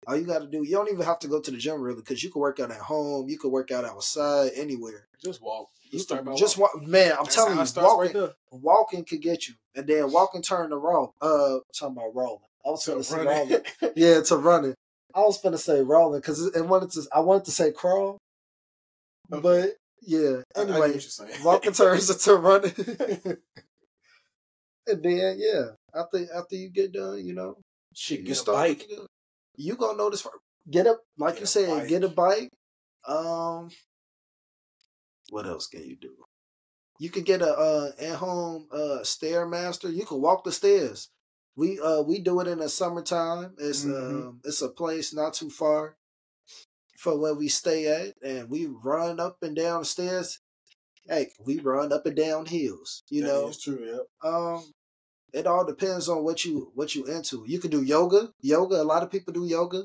All 0.06 0.16
you 0.16 0.24
got 0.24 0.38
to 0.38 0.46
do, 0.46 0.62
you 0.62 0.70
don't 0.76 0.88
even 0.88 1.04
have 1.04 1.18
to 1.20 1.26
go 1.28 1.40
to 1.40 1.50
the 1.50 1.56
gym 1.56 1.80
really, 1.80 1.96
because 1.96 2.22
you 2.22 2.30
can 2.30 2.40
work 2.40 2.60
out 2.60 2.70
at 2.70 2.78
home, 2.78 3.28
you 3.28 3.36
can 3.38 3.50
work 3.50 3.72
out 3.72 3.84
outside, 3.84 4.52
anywhere. 4.54 5.08
Just 5.24 5.42
walk. 5.42 5.68
You 5.90 5.98
start 5.98 6.24
by 6.24 6.34
just 6.36 6.56
walk, 6.58 6.80
man. 6.86 7.12
I'm 7.12 7.24
That's 7.24 7.34
telling 7.34 7.56
you, 7.58 7.64
walking, 7.82 8.20
right 8.20 8.30
walking 8.52 9.04
could 9.04 9.20
get 9.20 9.48
you, 9.48 9.54
and 9.74 9.84
then 9.86 10.12
walking 10.12 10.42
turn 10.42 10.70
to 10.70 10.76
wrong. 10.76 11.10
Uh, 11.20 11.58
talking 11.76 11.96
about 11.96 12.14
rolling. 12.14 12.38
I 12.64 12.68
was 12.70 12.86
gonna 12.86 13.02
say 13.02 13.24
rolling. 13.24 13.60
Yeah, 13.96 14.20
to 14.20 14.36
running. 14.36 14.74
I 15.12 15.20
was 15.20 15.40
gonna 15.40 15.58
say 15.58 15.82
rolling 15.82 16.20
because 16.20 16.44
it 16.54 16.64
wanted 16.66 16.90
to. 16.92 17.02
I 17.12 17.20
wanted 17.20 17.46
to 17.46 17.50
say 17.50 17.72
crawl, 17.72 18.18
Okay. 19.32 19.40
but 19.42 19.70
yeah. 20.02 20.42
I- 20.56 20.60
I 20.60 20.62
Anyway, 20.62 21.00
walking 21.42 21.72
turns 21.72 22.10
into 22.10 22.34
running, 22.36 22.74
and 24.86 25.02
then 25.02 25.36
yeah, 25.38 25.64
after 25.94 26.26
after 26.34 26.56
you 26.56 26.70
get 26.70 26.92
done, 26.92 27.24
you 27.24 27.34
know, 27.34 27.56
Shit, 27.94 28.20
you 28.20 28.24
get 28.26 28.32
a 28.32 28.36
start 28.36 28.56
bike. 28.56 28.86
You 29.56 29.76
gonna 29.76 29.98
notice. 29.98 30.26
Get 30.70 30.86
up, 30.86 31.00
like 31.18 31.34
Get 31.34 31.40
you 31.40 31.46
said, 31.46 31.68
bike. 31.78 31.88
get 31.88 32.04
a 32.04 32.08
bike. 32.08 32.50
Um, 33.06 33.70
what 35.30 35.46
else 35.46 35.66
can 35.68 35.84
you 35.84 35.96
do? 35.96 36.10
You 36.98 37.10
could 37.10 37.24
get 37.24 37.42
a 37.42 37.52
uh, 37.56 37.90
at 38.00 38.16
home 38.16 38.68
uh, 38.72 39.00
stairmaster. 39.02 39.92
You 39.94 40.04
can 40.06 40.20
walk 40.20 40.44
the 40.44 40.52
stairs. 40.52 41.08
We 41.56 41.78
uh 41.80 42.02
we 42.02 42.18
do 42.20 42.40
it 42.40 42.48
in 42.48 42.58
the 42.58 42.68
summertime. 42.68 43.54
It's 43.58 43.84
Mhm. 43.84 44.10
um 44.28 44.40
it's 44.44 44.60
a 44.62 44.68
place 44.68 45.14
not 45.14 45.34
too 45.34 45.50
far 45.50 45.96
from 46.98 47.20
where 47.20 47.34
we 47.34 47.48
stay 47.48 47.86
at, 47.86 48.14
and 48.22 48.48
we 48.50 48.66
run 48.66 49.20
up 49.20 49.38
and 49.42 49.54
down 49.56 49.84
stairs. 49.84 50.40
Hey, 51.08 51.30
we 51.44 51.60
run 51.60 51.92
up 51.92 52.04
and 52.06 52.16
down 52.16 52.46
hills. 52.46 53.02
You 53.08 53.22
That 53.22 53.28
know, 53.28 53.52
true. 53.52 53.84
Yep. 54.24 54.32
um, 54.32 54.64
it 55.36 55.46
all 55.46 55.66
depends 55.66 56.08
on 56.08 56.24
what 56.24 56.44
you 56.46 56.72
what 56.74 56.94
you 56.94 57.04
into. 57.04 57.44
You 57.46 57.58
can 57.58 57.70
do 57.70 57.82
yoga. 57.82 58.30
Yoga. 58.40 58.80
A 58.80 58.84
lot 58.84 59.02
of 59.02 59.10
people 59.10 59.34
do 59.34 59.46
yoga. 59.46 59.84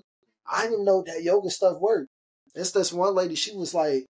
I 0.50 0.64
didn't 0.64 0.86
know 0.86 1.04
that 1.06 1.24
yoga 1.24 1.50
stuff 1.50 1.80
worked. 1.80 2.10
It's 2.56 2.72
this 2.72 2.94
one 2.94 3.16
lady. 3.16 3.36
She 3.36 3.54
was 3.54 3.74
like 3.74 4.06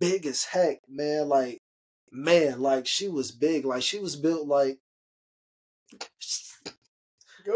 big 0.00 0.26
as 0.26 0.44
heck, 0.44 0.78
man. 0.88 1.28
Like 1.28 1.60
man, 2.10 2.60
like 2.60 2.86
she 2.88 3.06
was 3.08 3.30
big. 3.30 3.64
Like 3.64 3.82
she 3.82 4.00
was 4.00 4.16
built 4.16 4.48
like 4.48 4.78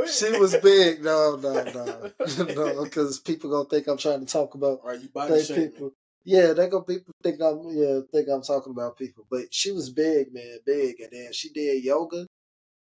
she 0.06 0.38
was 0.38 0.56
big. 0.62 1.02
No, 1.02 1.36
no, 1.36 1.64
no, 1.64 2.12
no, 2.54 2.84
because 2.84 3.18
people 3.18 3.50
gonna 3.50 3.68
think 3.68 3.88
I'm 3.88 3.98
trying 3.98 4.20
to 4.20 4.32
talk 4.32 4.54
about 4.54 4.80
Are 4.84 4.94
you 4.94 5.08
body 5.08 5.44
people. 5.44 5.90
Yeah, 6.24 6.52
they 6.52 6.68
gonna 6.68 6.84
people 6.84 7.12
think 7.24 7.40
I'm 7.40 7.60
yeah 7.70 8.00
think 8.12 8.28
I'm 8.28 8.42
talking 8.42 8.72
about 8.72 8.96
people. 8.96 9.26
But 9.28 9.52
she 9.52 9.72
was 9.72 9.90
big, 9.90 10.32
man, 10.32 10.58
big, 10.64 11.00
and 11.00 11.10
then 11.12 11.32
she 11.32 11.50
did 11.50 11.82
yoga, 11.82 12.26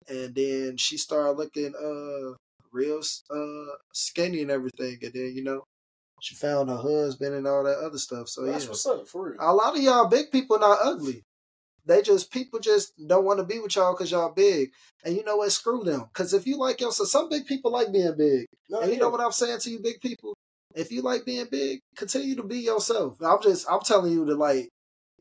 and 0.09 0.35
then 0.35 0.77
she 0.77 0.97
started 0.97 1.33
looking 1.33 1.75
uh 1.75 2.37
real 2.73 3.01
uh 3.31 3.73
skinny 3.93 4.43
and 4.43 4.51
everything, 4.51 4.99
and 5.03 5.13
then 5.13 5.33
you 5.35 5.43
know 5.45 5.65
she 6.21 6.35
found 6.35 6.69
her 6.71 6.77
husband 6.77 7.35
and 7.35 7.47
all 7.47 7.65
that 7.65 7.79
other 7.79 7.99
stuff. 7.99 8.29
So 8.29 8.45
That's 8.47 8.65
yeah, 8.65 8.71
what's 8.71 8.87
up, 8.87 9.09
for 9.09 9.31
real. 9.31 9.37
a 9.41 9.53
lot 9.53 9.77
of 9.77 9.83
y'all 9.83 10.09
big 10.09 10.31
people 10.31 10.59
not 10.59 10.79
ugly. 10.83 11.23
They 11.85 12.01
just 12.01 12.31
people 12.31 12.61
just 12.61 12.93
don't 13.09 13.25
want 13.25 13.41
to 13.41 13.45
be 13.45 13.59
with 13.59 13.75
y'all 13.75 13.93
because 13.93 14.13
y'all 14.13 14.31
big. 14.33 14.71
And 15.05 15.17
you 15.17 15.25
know 15.25 15.39
what? 15.39 15.51
Screw 15.51 15.83
them. 15.83 16.05
Because 16.13 16.33
if 16.33 16.47
you 16.47 16.57
like 16.57 16.81
yourself, 16.81 17.09
some 17.09 17.29
big 17.29 17.45
people 17.47 17.73
like 17.73 17.93
being 17.93 18.15
big. 18.17 18.47
No, 18.71 18.81
And 18.81 18.93
you 18.93 18.99
know 18.99 19.09
what 19.09 19.21
I'm 19.21 19.33
saying 19.33 19.59
to 19.61 19.71
you, 19.71 19.81
big 19.81 20.01
people? 20.01 20.35
If 20.77 20.93
you 20.93 21.03
like 21.03 21.25
being 21.25 21.47
big, 21.51 21.81
continue 21.97 22.37
to 22.37 22.45
be 22.45 22.59
yourself. 22.59 23.17
I'm 23.21 23.43
just, 23.43 23.67
I'm 23.69 23.81
telling 23.81 24.13
you 24.13 24.25
to 24.27 24.35
like, 24.37 24.69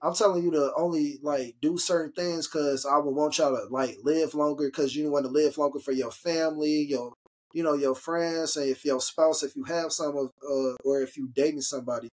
I'm 0.04 0.16
telling 0.16 0.44
you 0.44 0.52
to 0.52 0.72
only 0.76 1.20
like 1.22 1.56
do 1.62 1.78
certain 1.78 2.12
things 2.14 2.48
because 2.48 2.86
I 2.86 2.98
would 2.98 3.16
want 3.16 3.38
y'all 3.38 3.56
to 3.56 3.72
like 3.72 3.98
live 4.04 4.34
longer 4.34 4.68
because 4.68 4.96
you 4.96 5.12
want 5.12 5.26
to 5.26 5.32
live 5.32 5.58
longer 5.58 5.80
for 5.80 5.92
your 5.92 6.12
family, 6.12 6.88
your, 6.90 7.14
you 7.54 7.64
know, 7.64 7.74
your 7.74 7.94
friends, 7.94 8.58
and 8.58 8.68
if 8.68 8.84
your 8.84 9.00
spouse, 9.00 9.44
if 9.44 9.56
you 9.56 9.64
have 9.66 9.92
some 9.92 10.18
of, 10.18 10.32
uh, 10.44 10.76
or 10.84 11.02
if 11.02 11.18
you 11.18 11.30
dating 11.36 11.62
somebody, 11.62 12.10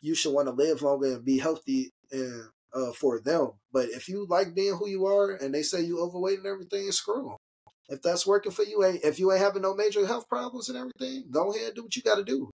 you 0.00 0.14
should 0.14 0.32
want 0.32 0.48
to 0.48 0.54
live 0.54 0.82
longer 0.82 1.14
and 1.14 1.24
be 1.24 1.38
healthy 1.38 1.90
and 2.10 2.48
uh, 2.74 2.92
for 2.92 3.20
them. 3.20 3.52
But 3.72 3.90
if 3.90 4.08
you 4.08 4.26
like 4.28 4.54
being 4.54 4.76
who 4.76 4.88
you 4.88 5.06
are 5.06 5.32
and 5.32 5.54
they 5.54 5.62
say 5.62 5.80
you 5.80 6.00
overweight 6.00 6.38
and 6.38 6.46
everything, 6.46 6.90
screw 6.90 7.22
them. 7.22 7.36
If 7.88 8.02
that's 8.02 8.26
working 8.26 8.52
for 8.52 8.64
you, 8.64 8.84
ain't 8.84 9.04
if 9.04 9.18
you 9.18 9.32
ain't 9.32 9.40
having 9.40 9.62
no 9.62 9.74
major 9.74 10.06
health 10.06 10.28
problems 10.28 10.68
and 10.68 10.76
everything, 10.76 11.24
go 11.30 11.52
ahead 11.52 11.68
and 11.68 11.74
do 11.76 11.82
what 11.84 11.96
you 11.96 12.02
got 12.02 12.16
to 12.16 12.24
do. 12.24 12.50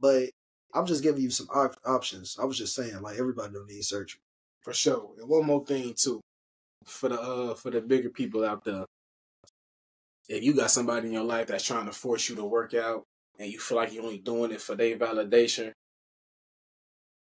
But 0.00 0.30
I'm 0.76 0.86
just 0.86 1.02
giving 1.02 1.22
you 1.22 1.30
some 1.30 1.48
op- 1.54 1.80
options. 1.86 2.36
I 2.40 2.44
was 2.44 2.58
just 2.58 2.74
saying, 2.74 3.00
like 3.00 3.18
everybody 3.18 3.54
don't 3.54 3.66
need 3.68 3.82
surgery. 3.82 4.20
For 4.60 4.72
sure. 4.74 5.12
And 5.18 5.28
one 5.28 5.46
more 5.46 5.64
thing 5.64 5.94
too, 5.94 6.20
for 6.84 7.08
the 7.08 7.20
uh 7.20 7.54
for 7.54 7.70
the 7.70 7.80
bigger 7.80 8.10
people 8.10 8.44
out 8.44 8.64
there. 8.64 8.84
If 10.28 10.42
you 10.42 10.54
got 10.54 10.70
somebody 10.70 11.06
in 11.06 11.12
your 11.12 11.24
life 11.24 11.46
that's 11.46 11.64
trying 11.64 11.86
to 11.86 11.92
force 11.92 12.28
you 12.28 12.34
to 12.36 12.44
work 12.44 12.74
out 12.74 13.04
and 13.38 13.50
you 13.50 13.58
feel 13.60 13.78
like 13.78 13.92
you're 13.92 14.02
only 14.02 14.18
doing 14.18 14.50
it 14.50 14.60
for 14.60 14.74
their 14.74 14.98
validation, 14.98 15.72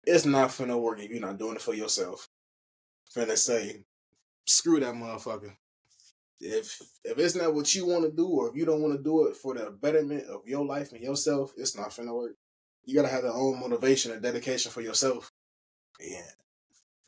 it's 0.05 0.25
not 0.25 0.49
finna 0.49 0.79
work 0.79 0.99
if 0.99 1.11
you're 1.11 1.19
not 1.19 1.37
doing 1.37 1.55
it 1.55 1.61
for 1.61 1.73
yourself. 1.75 2.27
Finna 3.15 3.37
say, 3.37 3.83
screw 4.45 4.79
that 4.79 4.95
motherfucker. 4.95 5.55
If 6.39 6.81
if 7.03 7.17
it's 7.17 7.35
not 7.35 7.53
what 7.53 7.73
you 7.73 7.85
want 7.85 8.05
to 8.05 8.11
do, 8.11 8.27
or 8.27 8.49
if 8.49 8.55
you 8.55 8.65
don't 8.65 8.81
want 8.81 8.97
to 8.97 9.03
do 9.03 9.27
it 9.27 9.37
for 9.37 9.53
the 9.53 9.69
betterment 9.69 10.25
of 10.25 10.41
your 10.45 10.65
life 10.65 10.91
and 10.91 11.01
yourself, 11.01 11.53
it's 11.57 11.77
not 11.77 11.91
finna 11.91 12.13
work. 12.13 12.35
You 12.85 12.95
gotta 12.95 13.07
have 13.07 13.23
the 13.23 13.33
own 13.33 13.59
motivation 13.59 14.11
and 14.11 14.21
dedication 14.21 14.71
for 14.71 14.81
yourself. 14.81 15.31
Yeah. 15.99 16.31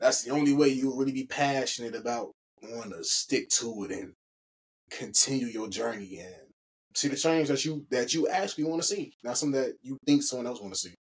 That's 0.00 0.22
the 0.22 0.30
only 0.32 0.52
way 0.52 0.68
you'll 0.68 0.96
really 0.96 1.12
be 1.12 1.26
passionate 1.26 1.94
about 1.94 2.32
wanting 2.62 2.92
to 2.92 3.04
stick 3.04 3.48
to 3.50 3.84
it 3.84 3.92
and 3.92 4.12
continue 4.90 5.46
your 5.46 5.68
journey 5.68 6.20
and 6.20 6.34
see 6.94 7.08
the 7.08 7.16
change 7.16 7.48
that 7.48 7.64
you 7.64 7.86
that 7.90 8.14
you 8.14 8.28
actually 8.28 8.64
want 8.64 8.82
to 8.82 8.88
see, 8.88 9.12
not 9.22 9.38
something 9.38 9.60
that 9.60 9.74
you 9.82 9.98
think 10.06 10.22
someone 10.22 10.46
else 10.46 10.60
want 10.60 10.74
to 10.74 10.80
see. 10.80 10.94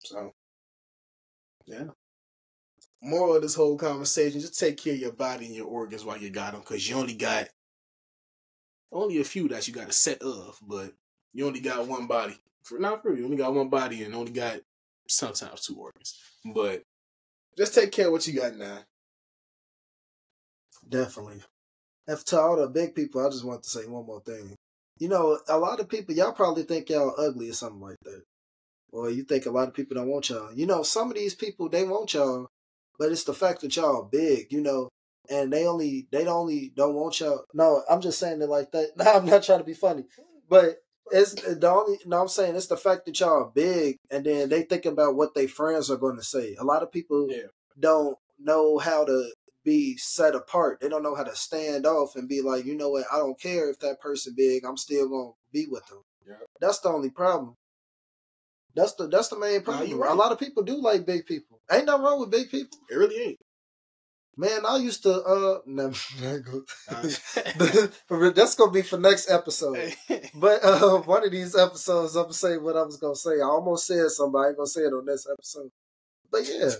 So, 0.00 0.32
yeah. 1.66 1.84
Moral 3.02 3.36
of 3.36 3.42
this 3.42 3.54
whole 3.54 3.76
conversation: 3.76 4.40
just 4.40 4.58
take 4.58 4.78
care 4.78 4.94
of 4.94 5.00
your 5.00 5.12
body 5.12 5.46
and 5.46 5.54
your 5.54 5.66
organs 5.66 6.04
while 6.04 6.18
you 6.18 6.30
got 6.30 6.52
them, 6.52 6.62
because 6.62 6.88
you 6.88 6.96
only 6.96 7.14
got 7.14 7.48
only 8.90 9.20
a 9.20 9.24
few 9.24 9.48
that 9.48 9.68
you 9.68 9.74
got 9.74 9.88
a 9.88 9.92
set 9.92 10.22
of, 10.22 10.58
but 10.62 10.92
you 11.32 11.46
only 11.46 11.60
got 11.60 11.86
one 11.86 12.06
body. 12.06 12.36
For 12.62 12.78
not 12.78 13.02
for 13.02 13.14
you 13.14 13.24
only 13.24 13.36
got 13.36 13.54
one 13.54 13.68
body 13.68 14.02
and 14.02 14.14
only 14.14 14.32
got 14.32 14.60
sometimes 15.08 15.60
two 15.60 15.76
organs, 15.76 16.18
but 16.44 16.82
just 17.56 17.74
take 17.74 17.92
care 17.92 18.06
of 18.06 18.12
what 18.12 18.26
you 18.26 18.38
got 18.38 18.56
now. 18.56 18.78
Definitely. 20.88 21.42
And 22.06 22.18
to 22.26 22.40
all 22.40 22.56
the 22.56 22.68
big 22.68 22.94
people, 22.94 23.24
I 23.24 23.30
just 23.30 23.44
want 23.44 23.62
to 23.64 23.70
say 23.70 23.86
one 23.86 24.06
more 24.06 24.20
thing. 24.20 24.56
You 24.98 25.08
know, 25.08 25.38
a 25.48 25.58
lot 25.58 25.80
of 25.80 25.88
people, 25.88 26.14
y'all 26.14 26.32
probably 26.32 26.62
think 26.62 26.88
y'all 26.88 27.14
ugly 27.18 27.50
or 27.50 27.54
something 27.54 27.80
like 27.80 27.98
that. 28.04 28.22
Or 28.92 29.10
you 29.10 29.24
think 29.24 29.46
a 29.46 29.50
lot 29.50 29.68
of 29.68 29.74
people 29.74 29.96
don't 29.96 30.08
want 30.08 30.30
y'all. 30.30 30.52
You 30.52 30.66
know, 30.66 30.82
some 30.82 31.10
of 31.10 31.16
these 31.16 31.34
people, 31.34 31.68
they 31.68 31.84
want 31.84 32.14
y'all, 32.14 32.48
but 32.98 33.10
it's 33.10 33.24
the 33.24 33.34
fact 33.34 33.60
that 33.60 33.74
y'all 33.76 34.08
big, 34.10 34.52
you 34.52 34.60
know, 34.60 34.88
and 35.28 35.52
they 35.52 35.66
only, 35.66 36.06
they 36.12 36.24
don't 36.24 36.36
only 36.36 36.72
don't 36.74 36.94
want 36.94 37.18
y'all. 37.20 37.44
No, 37.52 37.82
I'm 37.90 38.00
just 38.00 38.18
saying 38.18 38.40
it 38.40 38.48
like 38.48 38.70
that. 38.72 38.92
No, 38.96 39.12
I'm 39.12 39.26
not 39.26 39.42
trying 39.42 39.58
to 39.58 39.64
be 39.64 39.74
funny. 39.74 40.04
But 40.48 40.76
it's 41.10 41.34
the 41.34 41.70
only, 41.70 41.98
no, 42.06 42.20
I'm 42.22 42.28
saying 42.28 42.56
it's 42.56 42.66
the 42.66 42.76
fact 42.76 43.06
that 43.06 43.18
y'all 43.20 43.50
big 43.54 43.98
and 44.10 44.24
then 44.24 44.48
they 44.48 44.62
think 44.62 44.84
about 44.86 45.14
what 45.16 45.34
their 45.34 45.48
friends 45.48 45.90
are 45.90 45.96
going 45.96 46.16
to 46.16 46.22
say. 46.24 46.56
A 46.58 46.64
lot 46.64 46.82
of 46.82 46.90
people 46.92 47.28
Yeah. 47.30 47.48
don't 47.78 48.18
know 48.38 48.78
how 48.78 49.04
to 49.04 49.32
be 49.64 49.96
set 49.96 50.34
apart. 50.34 50.80
They 50.80 50.88
don't 50.88 51.02
know 51.02 51.14
how 51.14 51.24
to 51.24 51.34
stand 51.36 51.86
off 51.86 52.14
and 52.16 52.28
be 52.28 52.40
like, 52.40 52.64
you 52.64 52.76
know 52.76 52.90
what, 52.90 53.04
I 53.12 53.16
don't 53.18 53.40
care 53.40 53.68
if 53.70 53.78
that 53.80 54.00
person 54.00 54.34
big, 54.36 54.64
I'm 54.64 54.76
still 54.76 55.08
gonna 55.08 55.32
be 55.52 55.66
with 55.66 55.86
them. 55.86 56.02
Yeah. 56.26 56.34
That's 56.60 56.80
the 56.80 56.88
only 56.90 57.10
problem. 57.10 57.54
That's 58.74 58.94
the 58.94 59.08
that's 59.08 59.28
the 59.28 59.38
main 59.38 59.62
problem. 59.62 59.98
right. 59.98 60.10
A 60.10 60.14
lot 60.14 60.32
of 60.32 60.38
people 60.38 60.62
do 60.62 60.76
like 60.80 61.06
big 61.06 61.24
people. 61.26 61.60
Ain't 61.72 61.86
nothing 61.86 62.04
wrong 62.04 62.20
with 62.20 62.30
big 62.30 62.50
people. 62.50 62.78
It 62.90 62.94
really 62.96 63.20
ain't. 63.30 63.38
Man, 64.36 64.66
I 64.66 64.76
used 64.78 65.02
to 65.04 65.12
uh 65.22 65.58
no, 65.66 65.92
Uh, 66.90 67.02
that's 68.34 68.54
gonna 68.54 68.70
be 68.72 68.82
for 68.82 68.98
next 68.98 69.30
episode. 69.30 69.94
But 70.34 70.62
uh, 70.62 70.98
one 71.02 71.24
of 71.24 71.30
these 71.32 71.56
episodes, 71.56 72.14
I'm 72.16 72.24
gonna 72.24 72.34
say 72.34 72.58
what 72.58 72.76
I 72.76 72.82
was 72.82 72.98
gonna 72.98 73.16
say. 73.16 73.40
I 73.40 73.44
almost 73.44 73.86
said 73.86 74.10
something. 74.10 74.38
I 74.40 74.48
ain't 74.48 74.56
gonna 74.56 74.66
say 74.66 74.82
it 74.82 74.92
on 74.92 75.06
this 75.06 75.26
episode. 75.30 75.70
But 76.30 76.48
yeah, 76.48 76.70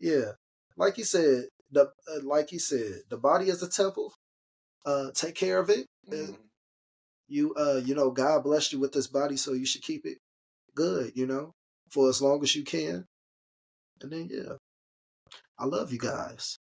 yeah, 0.00 0.32
like 0.76 0.98
you 0.98 1.04
said, 1.04 1.44
the 1.70 1.82
uh, 2.08 2.20
like 2.22 2.52
you 2.52 2.58
said, 2.58 3.02
the 3.08 3.16
body 3.16 3.48
is 3.48 3.62
a 3.62 3.68
temple. 3.70 4.12
Uh, 4.86 5.10
take 5.14 5.34
care 5.34 5.58
of 5.60 5.70
it. 5.70 5.86
Mhm. 6.10 6.36
You 7.28 7.54
uh, 7.54 7.80
you 7.84 7.94
know, 7.94 8.10
God 8.10 8.44
blessed 8.44 8.72
you 8.72 8.80
with 8.80 8.92
this 8.92 9.06
body, 9.06 9.36
so 9.36 9.52
you 9.52 9.66
should 9.66 9.82
keep 9.82 10.04
it 10.06 10.18
good. 10.74 11.12
You 11.16 11.26
know, 11.26 11.52
for 11.90 12.08
as 12.08 12.22
long 12.22 12.42
as 12.42 12.54
you 12.56 12.64
can. 12.64 13.06
And 14.02 14.12
then 14.12 14.28
yeah, 14.30 14.56
I 15.62 15.66
love 15.66 15.92
you 15.92 15.98
guys. 15.98 16.58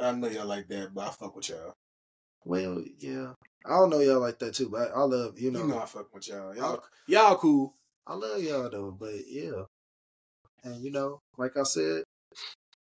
I 0.00 0.12
know 0.12 0.26
y'all 0.28 0.46
like 0.46 0.68
that, 0.68 0.94
but 0.94 1.06
I 1.06 1.10
fuck 1.10 1.36
with 1.36 1.50
y'all. 1.50 1.74
Well, 2.46 2.82
yeah, 2.98 3.32
I 3.66 3.68
don't 3.68 3.90
know 3.90 4.00
y'all 4.00 4.20
like 4.20 4.38
that 4.38 4.54
too, 4.54 4.70
but 4.70 4.90
I 4.90 5.02
love 5.02 5.38
you 5.38 5.50
know. 5.50 5.60
You 5.60 5.66
know, 5.68 5.80
I 5.80 5.84
fuck 5.84 6.14
with 6.14 6.26
y'all. 6.28 6.56
Y'all, 6.56 6.82
y'all 7.06 7.36
cool. 7.36 7.74
I 8.06 8.14
love 8.14 8.42
y'all 8.42 8.70
though, 8.70 8.96
but 8.98 9.16
yeah. 9.26 9.64
And 10.64 10.82
you 10.82 10.90
know, 10.90 11.18
like 11.36 11.58
I 11.58 11.64
said, 11.64 12.04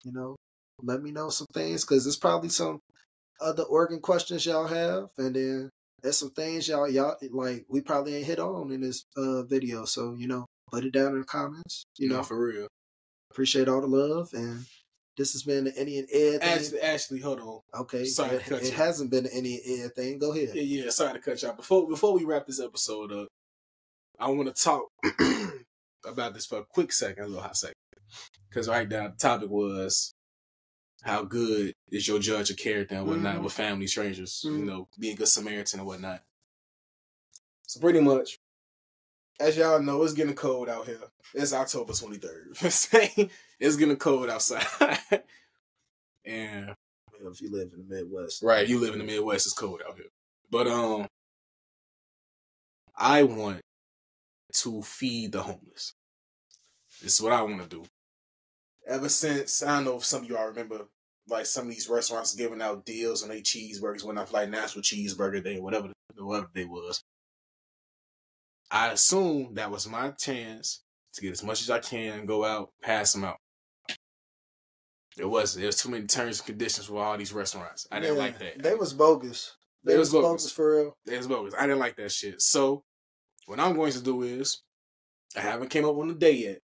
you 0.05 0.13
know, 0.13 0.37
let 0.85 1.03
me 1.03 1.11
know 1.11 1.29
some 1.29 1.49
things 1.53 1.85
because 1.85 2.05
there's 2.05 2.17
probably 2.17 2.51
some 2.51 2.79
other 3.41 3.65
organ 3.65 3.99
questions 3.99 4.47
y'all 4.47 4.69
have, 4.69 5.09
and 5.19 5.35
then 5.35 5.71
there's 6.01 6.19
some 6.19 6.31
things 6.31 6.69
y'all 6.69 6.89
y'all 6.89 7.17
like 7.33 7.67
we 7.69 7.81
probably 7.81 8.15
ain't 8.15 8.27
hit 8.27 8.39
on 8.39 8.71
in 8.71 8.83
this 8.83 9.03
uh 9.17 9.43
video. 9.43 9.85
So 9.85 10.15
you 10.17 10.29
know, 10.29 10.47
put 10.71 10.85
it 10.85 10.93
down 10.93 11.15
in 11.15 11.19
the 11.19 11.25
comments. 11.25 11.83
You 11.99 12.09
know, 12.09 12.23
for 12.23 12.41
real. 12.41 12.69
Appreciate 13.37 13.69
all 13.69 13.83
the 13.83 13.87
love, 13.87 14.31
and 14.33 14.65
this 15.19 15.33
has 15.33 15.43
been 15.43 15.65
the 15.65 15.79
Any 15.79 15.99
and 15.99 16.09
Ed 16.11 16.41
thing. 16.41 16.43
Ashley, 16.43 16.81
Ashley, 16.81 17.21
hold 17.21 17.41
on. 17.41 17.61
okay, 17.83 18.07
sorry 18.07 18.31
to 18.31 18.37
it, 18.37 18.43
cut 18.45 18.63
it 18.63 18.67
you. 18.71 18.73
hasn't 18.73 19.11
been 19.11 19.25
the 19.25 19.35
Any 19.35 19.61
and 19.67 19.85
Ed 19.85 19.95
thing. 19.95 20.19
Go 20.19 20.33
ahead. 20.33 20.53
Yeah, 20.55 20.63
yeah. 20.85 20.91
Sorry 20.91 21.13
to 21.13 21.19
cut 21.19 21.43
y'all. 21.43 21.53
Before 21.55 21.87
before 21.87 22.15
we 22.15 22.25
wrap 22.25 22.47
this 22.47 22.61
episode 22.61 23.13
up, 23.13 23.29
I 24.19 24.31
want 24.31 24.55
to 24.55 24.63
talk 24.63 24.85
about 26.07 26.33
this 26.33 26.47
for 26.47 26.61
a 26.61 26.65
quick 26.65 26.93
second, 26.93 27.25
a 27.25 27.27
little 27.27 27.43
hot 27.43 27.59
second, 27.59 27.75
because 28.49 28.69
right 28.71 28.89
now 28.89 29.09
the 29.09 29.17
topic 29.17 29.51
was 29.51 30.15
how 31.03 31.23
good 31.23 31.75
is 31.91 32.09
your 32.09 32.19
judge 32.19 32.49
of 32.51 32.57
character 32.57 32.95
and 32.95 33.07
whatnot 33.07 33.37
Mhm. 33.37 33.43
with 33.45 33.53
family 33.53 33.87
strangers. 33.87 34.41
You 34.45 34.53
Mhm. 34.53 34.65
know, 34.65 34.89
being 34.99 35.13
a 35.13 35.17
good 35.19 35.29
Samaritan 35.29 35.81
and 35.81 35.87
whatnot. 35.87 36.23
So 37.67 37.81
pretty 37.81 38.01
much, 38.01 38.39
as 39.39 39.57
y'all 39.57 39.81
know, 39.81 40.03
it's 40.03 40.13
getting 40.13 40.35
cold 40.35 40.69
out 40.69 40.87
here. 40.87 40.99
It's 41.35 41.53
October 41.53 41.93
twenty 41.93 42.19
third. 42.19 42.57
it's 43.61 43.77
getting 43.77 43.97
cold 43.97 44.31
outside, 44.31 44.67
and 46.25 46.75
If 47.21 47.41
you 47.41 47.51
live 47.51 47.71
in 47.75 47.89
the 47.89 47.95
Midwest, 47.95 48.43
Right, 48.43 48.69
you 48.69 48.79
live 48.79 48.95
in 48.95 49.01
the 49.01 49.05
Midwest, 49.05 49.47
it's 49.47 49.55
cold 49.55 49.81
out 49.87 49.97
here. 49.97 50.07
But 50.51 50.67
um 50.67 51.07
I 52.97 53.25
want 53.25 53.61
to 54.55 54.83
feed 54.83 55.33
the 55.33 55.43
homeless. 55.43 55.93
This 57.03 57.15
is 57.15 57.21
what 57.21 57.33
I 57.33 57.43
want 57.43 57.63
to 57.63 57.69
do. 57.69 57.85
Ever 58.89 59.09
since 59.09 59.63
I 59.63 59.77
don't 59.77 59.85
know 59.85 59.97
if 59.97 60.05
some 60.05 60.23
of 60.25 60.31
y'all 60.31 60.47
remember 60.47 60.87
like 61.29 61.47
some 61.47 61.65
of 61.65 61.71
these 61.71 61.89
restaurants 61.89 62.35
giving 62.35 62.63
out 62.63 62.87
deals 62.87 63.23
on 63.23 63.29
their 63.29 63.39
cheeseburgers 63.41 64.05
when 64.05 64.17
I 64.17 64.25
like 64.31 64.49
National 64.49 64.83
Cheeseburger 64.83 65.43
Day, 65.43 65.59
or 65.59 65.63
whatever 65.63 65.93
whatever 66.17 66.49
day 66.55 66.65
was. 66.65 67.03
I 68.71 68.89
assumed 68.93 69.57
that 69.57 69.71
was 69.71 69.89
my 69.89 70.11
chance 70.11 70.83
to 71.15 71.21
get 71.23 71.33
as 71.33 71.43
much 71.43 71.63
as 71.63 71.71
I 71.71 71.79
can, 71.79 72.27
go 72.27 72.45
out, 72.45 72.71
pass 72.83 73.13
them 73.13 73.25
out. 73.25 73.37
It 75.19 75.25
was. 75.25 75.57
It 75.57 75.65
was 75.65 75.77
too 75.77 75.89
many 75.89 76.07
terms 76.07 76.41
and 76.41 76.47
conditions 76.47 76.87
for 76.87 77.03
all 77.03 77.17
these 77.17 77.33
restaurants. 77.33 77.87
I 77.91 78.01
didn't 78.01 78.17
Yeah, 78.17 78.23
like 78.23 78.39
that. 78.39 78.63
They 78.63 78.75
was 78.75 78.93
bogus. 78.93 79.57
They, 79.83 79.93
They 79.95 79.99
was 79.99 80.13
was 80.13 80.23
bogus. 80.23 80.43
bogus. 80.43 80.53
for 80.53 80.77
real. 80.77 80.93
It 81.07 81.17
was 81.17 81.27
bogus. 81.27 81.55
I 81.59 81.63
didn't 81.63 81.79
like 81.79 81.97
that 81.97 82.13
shit. 82.13 82.43
So 82.43 82.83
what 83.47 83.61
I'm 83.61 83.75
going 83.75 83.93
to 83.93 84.03
do 84.03 84.23
is 84.23 84.61
I 85.37 85.41
haven't 85.41 85.71
came 85.71 85.85
up 85.87 85.97
on 85.97 86.09
the 86.09 86.15
day 86.15 86.33
yet, 86.33 86.59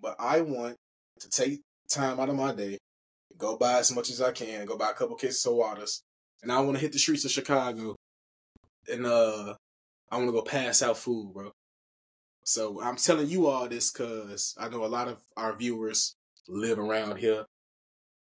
but 0.00 0.16
I 0.18 0.40
want 0.40 0.76
to 1.20 1.28
take 1.28 1.60
time 1.90 2.18
out 2.18 2.28
of 2.30 2.36
my 2.36 2.54
day, 2.54 2.78
go 3.36 3.56
buy 3.58 3.78
as 3.78 3.94
much 3.94 4.08
as 4.10 4.22
I 4.22 4.32
can, 4.32 4.64
go 4.64 4.78
buy 4.78 4.90
a 4.90 4.94
couple 4.94 5.16
cases 5.16 5.44
of 5.44 5.54
waters, 5.54 6.02
and 6.42 6.50
I 6.50 6.60
want 6.60 6.76
to 6.76 6.80
hit 6.80 6.92
the 6.92 6.98
streets 6.98 7.24
of 7.26 7.30
Chicago, 7.30 7.94
and 8.90 9.04
uh, 9.04 9.54
I 10.12 10.16
want 10.16 10.28
to 10.28 10.32
go 10.32 10.42
pass 10.42 10.82
out 10.82 10.98
food, 10.98 11.32
bro. 11.32 11.52
So 12.44 12.82
I'm 12.82 12.96
telling 12.96 13.28
you 13.28 13.46
all 13.46 13.66
this 13.66 13.90
because 13.90 14.54
I 14.60 14.68
know 14.68 14.84
a 14.84 14.86
lot 14.86 15.08
of 15.08 15.18
our 15.38 15.56
viewers 15.56 16.14
live 16.48 16.78
around 16.78 17.16
here, 17.16 17.46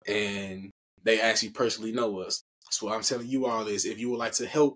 and 0.06 0.70
they 1.04 1.20
actually 1.20 1.50
personally 1.50 1.92
know 1.92 2.18
us. 2.20 2.42
So 2.70 2.92
I'm 2.92 3.02
telling 3.02 3.28
you 3.28 3.46
all 3.46 3.64
this. 3.64 3.86
If 3.86 4.00
you 4.00 4.10
would 4.10 4.18
like 4.18 4.32
to 4.32 4.46
help, 4.46 4.74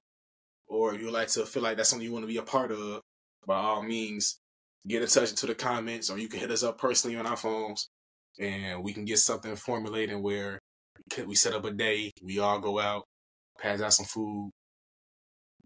or 0.69 0.95
you 0.95 1.07
would 1.07 1.15
like 1.15 1.29
to 1.29 1.45
feel 1.45 1.65
like 1.65 1.77
that's 1.77 1.89
something 1.89 2.07
you 2.07 2.13
want 2.13 2.23
to 2.23 2.29
be 2.29 2.37
a 2.37 2.43
part 2.43 2.71
of, 2.71 3.01
by 3.45 3.57
all 3.57 3.83
means, 3.83 4.39
get 4.87 5.03
in 5.03 5.09
touch 5.09 5.31
into 5.31 5.47
the 5.47 5.55
comments, 5.57 6.11
or 6.11 6.19
you 6.19 6.29
can 6.29 6.39
hit 6.39 6.53
us 6.53 6.63
up 6.63 6.79
personally 6.79 7.17
on 7.17 7.27
our 7.27 7.37
phones, 7.37 7.89
and 8.39 8.85
we 8.85 8.93
can 8.93 9.05
get 9.05 9.19
something 9.19 9.57
formulated 9.57 10.17
where 10.17 10.61
we 11.27 11.35
set 11.35 11.55
up 11.55 11.65
a 11.65 11.73
day, 11.73 12.13
we 12.23 12.39
all 12.39 12.61
go 12.61 12.79
out, 12.79 13.03
pass 13.59 13.81
out 13.81 13.95
some 13.95 14.07
food, 14.07 14.53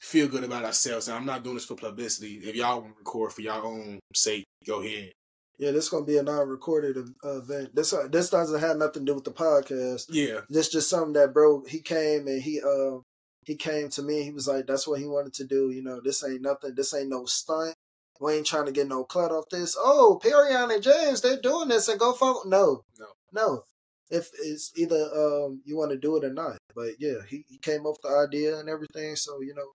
feel 0.01 0.29
good 0.29 0.45
about 0.45 0.65
ourselves. 0.65 1.09
And 1.09 1.17
I'm 1.17 1.27
not 1.27 1.43
doing 1.45 1.57
this 1.57 1.65
for 1.67 1.77
publicity. 1.77 2.35
If 2.43 2.55
y'all 2.57 2.81
want 2.81 2.95
to 2.95 2.99
record 2.99 3.33
for 3.33 3.43
your 3.43 3.55
own 3.65 4.01
sake, 4.15 4.45
go 4.67 4.81
ahead. 4.83 5.13
Yeah, 5.59 5.71
this 5.71 5.85
is 5.85 5.91
gonna 5.91 6.05
be 6.05 6.17
a 6.17 6.23
non-recorded 6.23 6.97
event. 7.23 7.77
This 7.77 7.93
uh, 7.93 8.09
this 8.11 8.29
doesn't 8.31 8.61
have 8.61 8.77
nothing 8.77 9.07
to 9.07 9.13
do 9.13 9.15
with 9.15 9.25
the 9.25 9.31
podcast. 9.33 10.07
Yeah, 10.11 10.41
This 10.49 10.69
just 10.69 10.91
something 10.91 11.13
that 11.13 11.33
bro. 11.33 11.63
He 11.69 11.81
came 11.81 12.27
and 12.27 12.43
he 12.43 12.61
uh 12.61 12.99
he 13.47 13.55
came 13.55 13.89
to 13.91 14.03
me. 14.03 14.23
He 14.25 14.33
was 14.33 14.49
like, 14.49 14.67
"That's 14.67 14.89
what 14.89 14.99
he 14.99 15.07
wanted 15.07 15.33
to 15.35 15.45
do." 15.45 15.71
You 15.71 15.83
know, 15.83 16.01
this 16.03 16.25
ain't 16.25 16.43
nothing. 16.43 16.75
This 16.75 16.93
ain't 16.93 17.09
no 17.09 17.25
stunt. 17.27 17.75
We 18.21 18.33
ain't 18.35 18.47
trying 18.47 18.67
to 18.67 18.73
get 18.73 18.89
no 18.89 19.05
clout 19.05 19.31
off 19.31 19.49
this. 19.51 19.77
Oh, 19.79 20.19
Perrion 20.23 20.73
and 20.75 20.83
James, 20.83 21.21
they're 21.21 21.41
doing 21.41 21.69
this 21.69 21.89
and 21.89 22.01
go 22.01 22.13
follow. 22.15 22.43
No, 22.47 22.83
No. 22.99 23.07
no. 23.33 23.63
If 24.11 24.31
it's 24.43 24.73
either 24.77 24.97
um 25.15 25.63
you 25.65 25.77
want 25.77 25.93
to 25.93 25.99
do 25.99 26.17
it 26.17 26.25
or 26.25 26.33
not. 26.33 26.59
But 26.75 26.95
yeah, 26.99 27.19
he, 27.29 27.45
he 27.49 27.59
came 27.59 27.81
up 27.87 27.95
with 27.95 28.03
the 28.03 28.09
idea 28.27 28.59
and 28.59 28.69
everything. 28.69 29.15
So 29.15 29.41
you 29.41 29.55
know, 29.55 29.69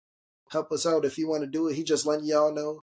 help 0.52 0.72
us 0.72 0.86
out 0.86 1.06
if 1.06 1.18
you 1.18 1.28
want 1.28 1.44
to 1.44 1.48
do 1.48 1.68
it. 1.68 1.76
He 1.76 1.84
just 1.84 2.06
letting 2.06 2.26
y'all 2.26 2.54
know 2.54 2.82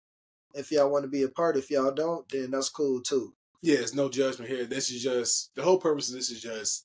if 0.55 0.71
y'all 0.71 0.91
want 0.91 1.05
to 1.05 1.09
be 1.09 1.23
a 1.23 1.29
part. 1.29 1.57
If 1.57 1.71
y'all 1.71 1.93
don't, 1.93 2.29
then 2.29 2.51
that's 2.51 2.69
cool 2.69 3.01
too. 3.01 3.35
yeah. 3.63 3.79
it's 3.79 3.95
no 3.95 4.09
judgment 4.09 4.51
here. 4.51 4.65
This 4.65 4.91
is 4.91 5.03
just 5.03 5.51
the 5.55 5.63
whole 5.63 5.79
purpose 5.79 6.09
of 6.09 6.17
this 6.17 6.31
is 6.31 6.41
just 6.41 6.85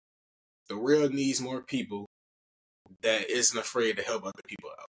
the 0.69 0.75
real 0.75 1.09
needs 1.09 1.41
more 1.41 1.61
people 1.61 2.05
that 3.01 3.29
isn't 3.29 3.59
afraid 3.59 3.97
to 3.97 4.03
help 4.03 4.23
other 4.23 4.41
people 4.47 4.69
out. 4.69 4.87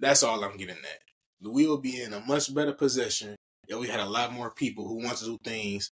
That's 0.00 0.22
all 0.22 0.42
I'm 0.44 0.56
getting 0.56 0.76
at. 0.76 1.48
We 1.50 1.66
will 1.66 1.80
be 1.80 2.00
in 2.00 2.12
a 2.12 2.20
much 2.20 2.54
better 2.54 2.72
position 2.72 3.36
if 3.68 3.78
we 3.78 3.88
had 3.88 4.00
a 4.00 4.08
lot 4.08 4.32
more 4.32 4.50
people 4.50 4.86
who 4.86 5.02
want 5.04 5.18
to 5.18 5.24
do 5.24 5.38
things 5.44 5.90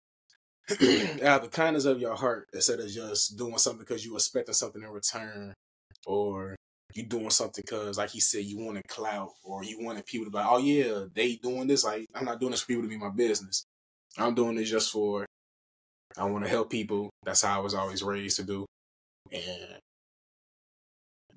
out 1.22 1.42
of 1.44 1.50
the 1.50 1.50
kindness 1.50 1.84
of 1.84 2.00
your 2.00 2.16
heart 2.16 2.48
instead 2.52 2.80
of 2.80 2.88
just 2.88 3.36
doing 3.36 3.58
something 3.58 3.80
because 3.80 4.04
you 4.04 4.14
expecting 4.14 4.54
something 4.54 4.82
in 4.82 4.88
return 4.88 5.54
or 6.06 6.56
you 6.94 7.02
doing 7.02 7.30
something 7.30 7.62
because 7.64 7.98
like 7.98 8.10
he 8.10 8.20
said 8.20 8.44
you 8.44 8.58
wanted 8.58 8.86
clout 8.88 9.30
or 9.44 9.62
you 9.64 9.82
wanted 9.82 10.06
people 10.06 10.24
to 10.24 10.30
be 10.30 10.38
like 10.38 10.46
oh 10.48 10.58
yeah 10.58 11.04
they 11.14 11.36
doing 11.36 11.66
this 11.66 11.84
like 11.84 12.06
i'm 12.14 12.24
not 12.24 12.40
doing 12.40 12.52
this 12.52 12.60
for 12.62 12.68
people 12.68 12.82
to 12.82 12.88
be 12.88 12.96
my 12.96 13.10
business. 13.10 13.64
I'm 14.18 14.34
doing 14.34 14.56
this 14.56 14.70
just 14.70 14.90
for 14.90 15.26
i 16.16 16.24
want 16.24 16.44
to 16.44 16.50
help 16.50 16.70
people. 16.70 17.10
That's 17.24 17.42
how 17.42 17.58
i 17.58 17.62
was 17.62 17.74
always 17.74 18.02
raised 18.02 18.36
to 18.36 18.44
do. 18.44 18.66
And 19.32 19.80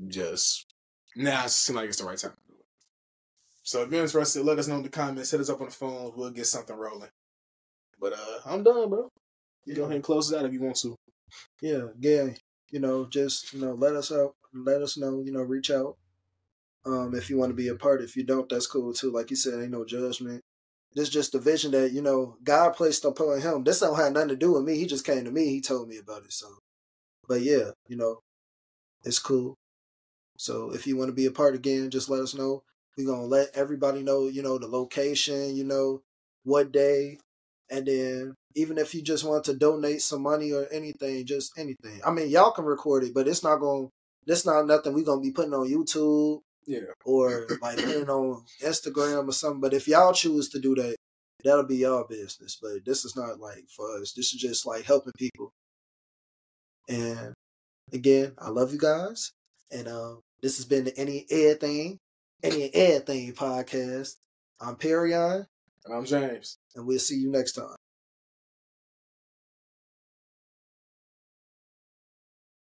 just 0.07 0.65
now 1.15 1.43
it 1.45 1.49
seems 1.49 1.75
like 1.75 1.89
it's 1.89 1.97
the 1.97 2.05
right 2.05 2.17
time 2.17 2.31
so 3.63 3.81
if 3.83 3.91
you're 3.91 4.01
interested 4.01 4.43
let 4.43 4.59
us 4.59 4.67
know 4.67 4.77
in 4.77 4.83
the 4.83 4.89
comments 4.89 5.31
hit 5.31 5.41
us 5.41 5.49
up 5.49 5.59
on 5.59 5.67
the 5.67 5.73
phone 5.73 6.13
we'll 6.15 6.29
get 6.29 6.45
something 6.45 6.75
rolling. 6.75 7.09
But 7.99 8.13
uh 8.13 8.39
i'm 8.45 8.63
done 8.63 8.89
bro. 8.89 9.09
You 9.65 9.75
go 9.75 9.83
ahead 9.83 9.95
and 9.95 10.03
close 10.03 10.31
it 10.31 10.38
out 10.39 10.45
if 10.45 10.53
you 10.53 10.62
want 10.62 10.77
to. 10.77 10.95
Yeah, 11.62 11.88
yeah, 11.99 12.29
you 12.71 12.79
know, 12.79 13.05
just 13.05 13.53
you 13.53 13.62
know, 13.62 13.73
let 13.73 13.95
us 13.95 14.12
out, 14.12 14.36
let 14.53 14.82
us 14.82 14.97
know, 14.97 15.21
you 15.23 15.32
know, 15.32 15.41
reach 15.41 15.71
out. 15.71 15.97
Um, 16.86 17.13
if 17.13 17.29
you 17.29 17.38
want 17.38 17.49
to 17.51 17.55
be 17.55 17.67
a 17.67 17.75
part, 17.75 18.01
if 18.01 18.15
you 18.15 18.23
don't, 18.23 18.49
that's 18.49 18.67
cool 18.67 18.93
too. 18.93 19.12
Like 19.12 19.29
you 19.29 19.36
said, 19.36 19.60
ain't 19.60 19.71
no 19.71 19.86
judgment. 19.86 20.43
This 20.93 21.10
just 21.10 21.34
the 21.34 21.39
vision 21.39 21.71
that 21.71 21.91
you 21.91 22.01
know 22.01 22.38
God 22.43 22.71
placed 22.71 23.05
upon 23.05 23.41
him. 23.41 23.63
This 23.63 23.79
don't 23.79 23.95
have 23.97 24.13
nothing 24.13 24.29
to 24.29 24.36
do 24.36 24.53
with 24.53 24.63
me. 24.63 24.77
He 24.77 24.86
just 24.86 25.05
came 25.05 25.25
to 25.25 25.32
me. 25.32 25.49
He 25.49 25.62
told 25.62 25.88
me 25.88 25.97
about 25.97 26.23
it. 26.23 26.34
So, 26.34 26.47
but 27.27 27.41
yeah, 27.41 27.71
you 27.88 27.97
know, 27.97 28.19
it's 29.03 29.19
cool. 29.19 29.55
So 30.38 30.73
if 30.73 30.88
you 30.88 30.97
want 30.97 31.10
to 31.10 31.13
be 31.15 31.25
a 31.25 31.32
part 31.32 31.55
again, 31.55 31.89
just 31.91 32.10
let 32.10 32.21
us 32.21 32.34
know. 32.34 32.63
We're 32.97 33.08
gonna 33.08 33.25
let 33.25 33.55
everybody 33.55 34.03
know, 34.03 34.27
you 34.27 34.41
know, 34.41 34.58
the 34.58 34.67
location, 34.67 35.55
you 35.55 35.63
know, 35.63 36.01
what 36.43 36.71
day, 36.71 37.19
and 37.69 37.86
then 37.86 38.36
even 38.55 38.77
if 38.77 38.93
you 38.93 39.01
just 39.01 39.23
want 39.23 39.43
to 39.45 39.53
donate 39.55 40.01
some 40.01 40.23
money 40.23 40.51
or 40.51 40.67
anything, 40.71 41.25
just 41.25 41.57
anything. 41.57 42.01
I 42.05 42.12
mean, 42.12 42.29
y'all 42.29 42.51
can 42.51 42.65
record 42.65 43.03
it, 43.03 43.13
but 43.13 43.27
it's 43.27 43.43
not 43.43 43.57
going. 43.57 43.88
to 43.88 43.91
This 44.25 44.45
not 44.45 44.67
nothing 44.67 44.93
we're 44.93 45.05
gonna 45.05 45.21
be 45.21 45.31
putting 45.31 45.53
on 45.53 45.69
YouTube 45.69 46.41
yeah 46.65 46.79
or 47.05 47.47
like 47.62 47.77
putting 47.77 48.09
on 48.09 48.43
Instagram 48.63 49.27
or 49.27 49.31
something. 49.31 49.62
But 49.62 49.73
if 49.73 49.88
y'all 49.88 50.13
choose 50.13 50.49
to 50.49 50.59
do 50.59 50.75
that, 50.75 50.95
that'll 51.43 51.63
be 51.63 51.77
y'all 51.77 52.05
business. 52.07 52.57
But 52.62 52.85
this 52.85 53.05
is 53.05 53.15
not 53.15 53.39
like 53.39 53.65
for 53.75 53.99
us. 53.99 54.13
This 54.13 54.33
is 54.33 54.39
just 54.39 54.65
like 54.65 54.85
helping 54.85 55.13
people. 55.17 55.51
And 56.88 57.33
again, 57.93 58.33
I 58.38 58.49
love 58.49 58.71
you 58.71 58.79
guys. 58.79 59.31
And 59.71 59.88
um, 59.88 60.21
this 60.41 60.57
has 60.57 60.65
been 60.65 60.85
the 60.85 60.97
Any 60.97 61.25
Everything, 61.29 61.97
Any 62.43 62.73
Everything 62.73 63.33
podcast. 63.33 64.15
I'm 64.62 64.75
Perrion, 64.75 65.45
and 65.85 65.95
i'm 65.95 66.03
james 66.03 66.57
and 66.75 66.85
we'll 66.85 66.99
see 66.99 67.15
you 67.15 67.31
next 67.31 67.53
time. 67.53 67.75